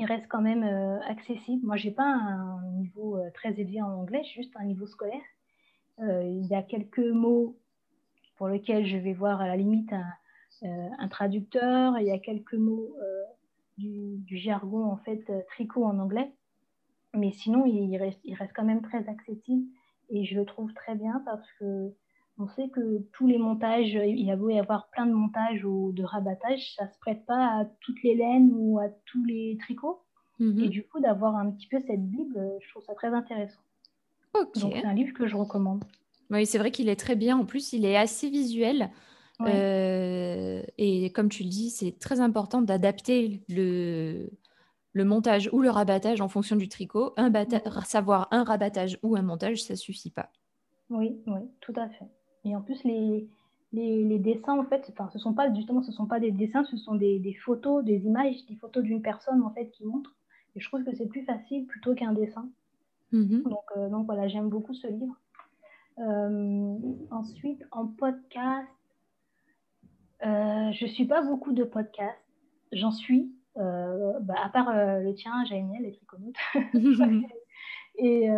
il 0.00 0.06
reste 0.06 0.26
quand 0.28 0.40
même 0.40 0.64
euh, 0.64 0.98
accessible. 1.02 1.64
Moi, 1.64 1.76
je 1.76 1.88
n'ai 1.88 1.94
pas 1.94 2.06
un 2.06 2.62
niveau 2.72 3.18
euh, 3.18 3.30
très 3.34 3.60
élevé 3.60 3.82
en 3.82 3.92
anglais, 3.92 4.22
juste 4.34 4.52
un 4.56 4.64
niveau 4.64 4.86
scolaire. 4.86 5.20
Euh, 5.98 6.22
il 6.24 6.46
y 6.46 6.54
a 6.54 6.62
quelques 6.62 6.98
mots 6.98 7.58
pour 8.36 8.48
lesquels 8.48 8.86
je 8.86 8.96
vais 8.96 9.12
voir 9.12 9.42
à 9.42 9.46
la 9.46 9.56
limite 9.56 9.92
un, 10.62 11.08
traducteur. 11.08 11.98
Il 11.98 12.06
y 12.06 12.10
a 12.10 12.18
quelques 12.18 12.54
mots 12.54 12.96
du, 13.76 14.38
jargon, 14.38 14.86
en 14.86 14.96
fait, 14.96 15.30
tricot 15.48 15.84
en 15.84 15.98
anglais. 15.98 16.32
mais 17.12 17.32
sinon, 17.32 17.66
il 17.66 17.94
reste, 17.98 18.20
il 18.24 18.34
reste 18.34 18.52
quand 18.54 18.64
même 18.64 18.80
très 18.80 19.06
accessible 19.06 19.66
et 20.08 20.24
je 20.24 20.38
le 20.38 20.46
trouve 20.46 20.72
très 20.72 20.94
bien 20.94 21.22
parce 21.26 21.46
que 21.58 21.92
on 22.40 22.48
sait 22.48 22.68
que 22.70 23.02
tous 23.12 23.26
les 23.26 23.38
montages, 23.38 23.92
il 23.92 24.30
a 24.30 24.36
beau 24.36 24.48
y 24.48 24.58
avoir 24.58 24.88
plein 24.90 25.06
de 25.06 25.12
montages 25.12 25.64
ou 25.64 25.92
de 25.92 26.02
rabattages, 26.02 26.74
ça 26.74 26.86
ne 26.86 26.90
se 26.90 26.98
prête 26.98 27.26
pas 27.26 27.60
à 27.60 27.64
toutes 27.80 28.02
les 28.02 28.14
laines 28.14 28.50
ou 28.54 28.78
à 28.78 28.88
tous 29.04 29.22
les 29.24 29.58
tricots. 29.60 30.02
Mhm. 30.38 30.64
Et 30.64 30.68
du 30.68 30.82
coup, 30.86 31.00
d'avoir 31.00 31.36
un 31.36 31.50
petit 31.50 31.68
peu 31.68 31.78
cette 31.80 32.08
Bible, 32.08 32.40
je 32.60 32.70
trouve 32.70 32.82
ça 32.82 32.94
très 32.94 33.08
intéressant. 33.08 33.60
Donc, 34.34 34.74
c'est 34.74 34.86
un 34.86 34.94
livre 34.94 35.12
que 35.12 35.26
je 35.26 35.36
recommande. 35.36 35.84
Oui, 36.30 36.46
c'est 36.46 36.58
vrai 36.58 36.70
qu'il 36.70 36.88
est 36.88 36.96
très 36.96 37.16
bien. 37.16 37.36
En 37.36 37.44
plus, 37.44 37.72
il 37.72 37.84
est 37.84 37.96
assez 37.96 38.30
visuel. 38.30 38.90
Euh, 39.42 40.62
et 40.78 41.10
comme 41.12 41.28
tu 41.28 41.42
le 41.42 41.48
dis, 41.48 41.70
c'est 41.70 41.98
très 41.98 42.20
important 42.20 42.62
d'adapter 42.62 43.42
le, 43.48 44.30
le 44.92 45.04
montage 45.04 45.48
ou 45.52 45.60
le 45.60 45.70
rabattage 45.70 46.20
en 46.20 46.28
fonction 46.28 46.56
du 46.56 46.68
tricot. 46.68 47.12
Un 47.16 47.32
Savoir 47.84 48.28
un 48.30 48.44
rabattage 48.44 48.98
ou 49.02 49.16
un 49.16 49.22
montage, 49.22 49.62
ça 49.62 49.76
suffit 49.76 50.10
pas. 50.10 50.30
Oui, 50.90 51.20
oui, 51.26 51.40
tout 51.60 51.72
à 51.76 51.88
fait. 51.88 52.06
Et 52.44 52.56
en 52.56 52.60
plus, 52.62 52.82
les, 52.84 53.28
les, 53.72 54.18
dessins, 54.18 54.58
en 54.58 54.64
fait, 54.64 54.86
enfin, 54.90 55.08
ce 55.12 55.18
sont 55.18 55.34
pas 55.34 55.52
justement, 55.54 55.82
ce 55.82 55.92
sont 55.92 56.06
pas 56.06 56.20
des 56.20 56.30
dessins, 56.30 56.64
ce 56.64 56.76
sont 56.76 56.94
des, 56.94 57.18
des 57.18 57.34
photos, 57.34 57.84
des 57.84 58.06
images, 58.06 58.44
des 58.46 58.56
photos 58.56 58.82
d'une 58.82 59.02
personne 59.02 59.42
en 59.42 59.50
fait 59.50 59.70
qui 59.70 59.84
montre. 59.84 60.14
Et 60.56 60.60
je 60.60 60.68
trouve 60.68 60.84
que 60.84 60.94
c'est 60.94 61.06
plus 61.06 61.24
facile 61.24 61.66
plutôt 61.66 61.94
qu'un 61.94 62.12
dessin. 62.12 62.48
Mm-hmm. 63.12 63.42
Donc, 63.42 63.64
euh, 63.76 63.88
donc 63.88 64.06
voilà, 64.06 64.26
j'aime 64.28 64.48
beaucoup 64.48 64.74
ce 64.74 64.86
livre. 64.88 65.16
Euh, 65.98 66.76
ensuite, 67.10 67.62
en 67.70 67.86
podcast, 67.86 68.68
euh, 70.24 70.72
je 70.72 70.86
suis 70.86 71.04
pas 71.04 71.22
beaucoup 71.22 71.52
de 71.52 71.64
podcasts. 71.64 72.16
J'en 72.72 72.90
suis, 72.90 73.32
euh, 73.58 74.18
bah, 74.20 74.34
à 74.42 74.48
part 74.48 74.72
le 74.72 75.12
tien, 75.14 75.44
Jaëniel, 75.44 75.82
les 75.82 75.92
triconautes. 75.92 76.36
et 77.96 78.28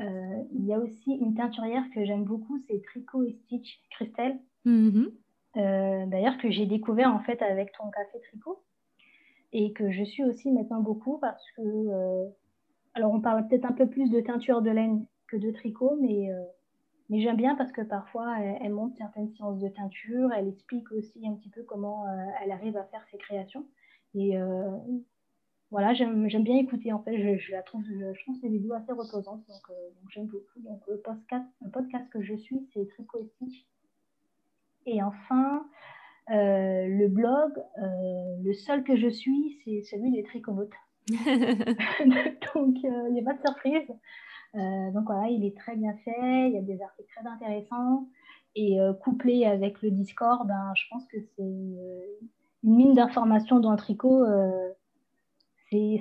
euh, 0.00 0.42
il 0.52 0.64
y 0.64 0.72
a 0.72 0.78
aussi 0.78 1.12
une 1.12 1.34
teinturière 1.34 1.84
que 1.94 2.04
j'aime 2.04 2.24
beaucoup, 2.24 2.58
c'est 2.68 2.82
Tricot 2.82 3.24
et 3.24 3.32
Stitch 3.44 3.80
Christelle. 3.90 4.38
Mm-hmm. 4.66 6.08
D'ailleurs, 6.08 6.38
que 6.38 6.50
j'ai 6.50 6.66
découvert 6.66 7.14
en 7.14 7.20
fait 7.20 7.42
avec 7.42 7.72
ton 7.72 7.90
café 7.90 8.18
tricot 8.20 8.62
et 9.52 9.74
que 9.74 9.90
je 9.90 10.02
suis 10.02 10.24
aussi 10.24 10.50
maintenant 10.50 10.80
beaucoup 10.80 11.18
parce 11.18 11.44
que, 11.56 12.30
alors 12.94 13.12
on 13.12 13.20
parle 13.20 13.46
peut-être 13.46 13.66
un 13.66 13.72
peu 13.72 13.86
plus 13.86 14.08
de 14.08 14.20
teinture 14.20 14.62
de 14.62 14.70
laine 14.70 15.04
que 15.28 15.36
de 15.36 15.50
tricot, 15.50 15.98
mais, 16.00 16.30
mais 17.10 17.20
j'aime 17.20 17.36
bien 17.36 17.54
parce 17.54 17.70
que 17.70 17.82
parfois 17.82 18.34
elle, 18.40 18.56
elle, 18.62 18.72
montre 18.72 18.96
certaines 18.96 19.28
séances 19.36 19.58
de 19.58 19.68
teinture, 19.68 20.32
elle 20.32 20.48
explique 20.48 20.90
aussi 20.90 21.28
un 21.28 21.34
petit 21.34 21.50
peu 21.50 21.64
comment 21.64 22.06
elle 22.42 22.50
arrive 22.50 22.78
à 22.78 22.84
faire 22.84 23.04
ses 23.10 23.18
créations. 23.18 23.66
Et 24.14 24.38
euh, 24.38 24.70
voilà, 25.72 25.94
j'aime 25.94 26.28
bien 26.28 26.56
écouter. 26.58 26.92
En 26.92 27.02
fait, 27.02 27.16
je, 27.16 27.42
je 27.42 27.50
la 27.50 27.62
trouve, 27.62 27.82
je, 27.84 28.22
trouve 28.22 28.36
ces 28.42 28.48
vidéos 28.48 28.74
assez 28.74 28.92
reposantes, 28.92 29.42
donc, 29.48 29.70
euh, 29.70 29.88
donc 30.00 30.10
j'aime 30.10 30.26
beaucoup. 30.26 30.60
Donc 30.60 30.82
le 30.86 30.98
podcast, 30.98 31.46
le 31.62 31.70
podcast 31.70 32.04
que 32.10 32.22
je 32.22 32.34
suis, 32.34 32.68
c'est 32.72 32.86
Tricot 32.90 33.26
et 34.84 35.02
enfin, 35.02 35.64
euh, 36.30 36.86
le 36.88 37.08
blog, 37.08 37.52
le 38.44 38.52
seul 38.52 38.84
que 38.84 38.96
je 38.96 39.08
suis, 39.08 39.58
c'est 39.64 39.82
celui 39.82 40.12
des 40.12 40.24
tricomotes. 40.24 40.72
donc, 41.08 42.76
il 42.82 43.12
n'y 43.12 43.20
a 43.20 43.24
pas 43.24 43.34
de 43.34 43.40
surprise. 43.44 43.88
donc 44.54 45.04
voilà, 45.06 45.28
il 45.28 45.44
est 45.46 45.56
très 45.56 45.76
bien 45.76 45.94
fait, 46.04 46.48
il 46.48 46.54
y 46.54 46.58
a 46.58 46.62
des 46.62 46.82
articles 46.82 47.08
très 47.16 47.26
intéressants. 47.26 48.08
Et 48.56 48.76
couplé 49.02 49.46
avec 49.46 49.80
le 49.80 49.90
Discord, 49.90 50.46
ben, 50.46 50.72
je 50.76 50.84
pense 50.90 51.06
que 51.06 51.16
c'est 51.20 51.42
une 52.62 52.76
mine 52.76 52.94
d'informations 52.94 53.60
dans 53.60 53.70
le 53.70 53.76
tricot, 53.76 54.24
euh, 54.24 54.70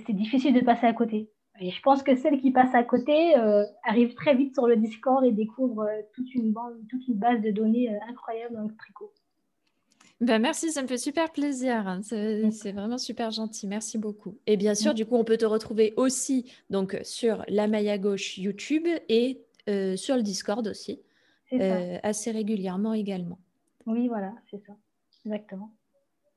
c'est 0.06 0.14
difficile 0.14 0.54
de 0.54 0.62
passer 0.62 0.86
à 0.86 0.94
côté. 0.94 1.30
Et 1.60 1.70
je 1.70 1.82
pense 1.82 2.02
que 2.02 2.16
celles 2.16 2.40
qui 2.42 2.52
passent 2.52 2.74
à 2.74 2.84
côté 2.84 3.38
euh, 3.38 3.64
arrivent 3.84 4.16
très 4.16 4.36
vite 4.36 4.54
sur 4.54 4.68
le 4.68 4.76
Discord 4.76 5.24
et 5.24 5.32
découvrent 5.32 5.84
euh, 5.84 6.02
toute, 6.14 6.34
une 6.34 6.52
bande, 6.52 6.74
toute 6.90 7.08
une 7.08 7.16
base 7.16 7.42
de 7.42 7.52
données 7.52 7.90
incroyable 8.10 8.56
dans 8.56 8.64
le 8.64 8.76
tricot. 8.76 9.14
Ben 10.22 10.40
merci, 10.40 10.72
ça 10.72 10.84
me 10.84 10.88
fait 10.88 10.98
super 10.98 11.32
plaisir. 11.32 12.00
C'est 12.02 12.72
vraiment 12.72 13.00
super 13.00 13.32
gentil. 13.32 13.68
Merci 13.68 13.98
beaucoup. 13.98 14.38
Et 14.46 14.56
bien 14.56 14.76
sûr, 14.76 14.94
du 14.94 15.06
coup, 15.06 15.16
on 15.16 15.24
peut 15.24 15.38
te 15.38 15.46
retrouver 15.46 15.96
aussi 15.98 16.52
donc 16.70 17.00
sur 17.02 17.44
la 17.48 17.68
maille 17.68 17.90
à 17.90 17.98
gauche 17.98 18.38
YouTube 18.38 18.88
et 19.10 19.42
sur 19.96 20.16
le 20.16 20.22
Discord 20.22 20.68
aussi, 20.68 21.02
assez 22.04 22.30
régulièrement 22.30 22.94
également. 22.94 23.40
Oui, 23.88 24.08
voilà, 24.10 24.32
c'est 24.52 24.64
ça. 24.64 24.74
Exactement. 25.26 25.74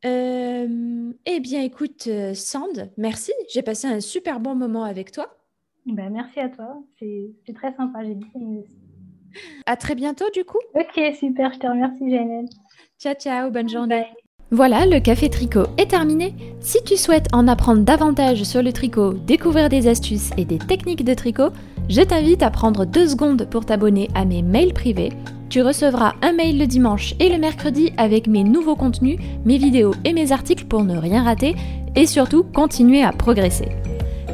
Euh, 0.04 1.12
eh 1.26 1.40
bien, 1.40 1.62
écoute, 1.62 2.06
euh, 2.08 2.34
Sand, 2.34 2.90
merci. 2.96 3.32
J'ai 3.52 3.62
passé 3.62 3.86
un 3.86 4.00
super 4.00 4.40
bon 4.40 4.54
moment 4.54 4.84
avec 4.84 5.12
toi. 5.12 5.28
Ben, 5.86 6.10
merci 6.10 6.40
à 6.40 6.48
toi. 6.48 6.82
C'est 6.98 7.54
très 7.54 7.74
sympa. 7.74 8.04
J'ai 8.04 8.14
dit 8.14 8.26
À 9.66 9.76
très 9.76 9.94
bientôt, 9.94 10.26
du 10.32 10.44
coup. 10.44 10.60
Ok, 10.74 11.00
super. 11.18 11.52
Je 11.52 11.58
te 11.58 11.66
remercie, 11.66 12.10
Janelle. 12.10 12.46
Ciao, 12.98 13.14
ciao. 13.14 13.50
Bonne 13.50 13.68
journée. 13.68 14.06
Voilà, 14.50 14.86
le 14.86 15.00
café 15.00 15.30
tricot 15.30 15.64
est 15.78 15.90
terminé. 15.90 16.34
Si 16.60 16.82
tu 16.84 16.96
souhaites 16.96 17.28
en 17.32 17.48
apprendre 17.48 17.82
davantage 17.82 18.44
sur 18.44 18.62
le 18.62 18.72
tricot, 18.72 19.14
découvrir 19.14 19.68
des 19.68 19.88
astuces 19.88 20.30
et 20.36 20.44
des 20.44 20.58
techniques 20.58 21.04
de 21.04 21.14
tricot, 21.14 21.48
je 21.88 22.02
t'invite 22.02 22.42
à 22.42 22.50
prendre 22.50 22.84
deux 22.84 23.08
secondes 23.08 23.48
pour 23.50 23.64
t'abonner 23.66 24.08
à 24.14 24.24
mes 24.24 24.42
mails 24.42 24.72
privés 24.72 25.12
tu 25.48 25.62
recevras 25.62 26.14
un 26.22 26.32
mail 26.32 26.58
le 26.58 26.66
dimanche 26.66 27.14
et 27.20 27.28
le 27.28 27.38
mercredi 27.38 27.92
avec 27.96 28.26
mes 28.26 28.42
nouveaux 28.44 28.76
contenus, 28.76 29.18
mes 29.44 29.58
vidéos 29.58 29.94
et 30.04 30.12
mes 30.12 30.32
articles 30.32 30.64
pour 30.64 30.82
ne 30.84 30.96
rien 30.96 31.22
rater 31.22 31.54
et 31.96 32.06
surtout 32.06 32.44
continuer 32.44 33.02
à 33.02 33.12
progresser. 33.12 33.68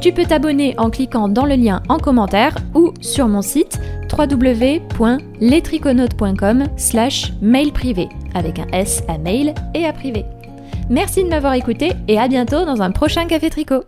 Tu 0.00 0.12
peux 0.12 0.24
t'abonner 0.24 0.74
en 0.78 0.88
cliquant 0.88 1.28
dans 1.28 1.44
le 1.44 1.56
lien 1.56 1.82
en 1.88 1.98
commentaire 1.98 2.54
ou 2.74 2.94
sur 3.00 3.26
mon 3.28 3.42
site 3.42 3.78
www.letriconautes.com 4.10 6.64
slash 6.76 7.32
mail 7.42 7.72
privé 7.72 8.08
avec 8.34 8.58
un 8.58 8.66
S 8.72 9.02
à 9.08 9.18
mail 9.18 9.54
et 9.74 9.84
à 9.84 9.92
privé. 9.92 10.24
Merci 10.88 11.22
de 11.22 11.28
m'avoir 11.28 11.52
écouté 11.54 11.92
et 12.08 12.18
à 12.18 12.28
bientôt 12.28 12.64
dans 12.64 12.80
un 12.80 12.92
prochain 12.92 13.26
Café 13.26 13.50
Tricot. 13.50 13.84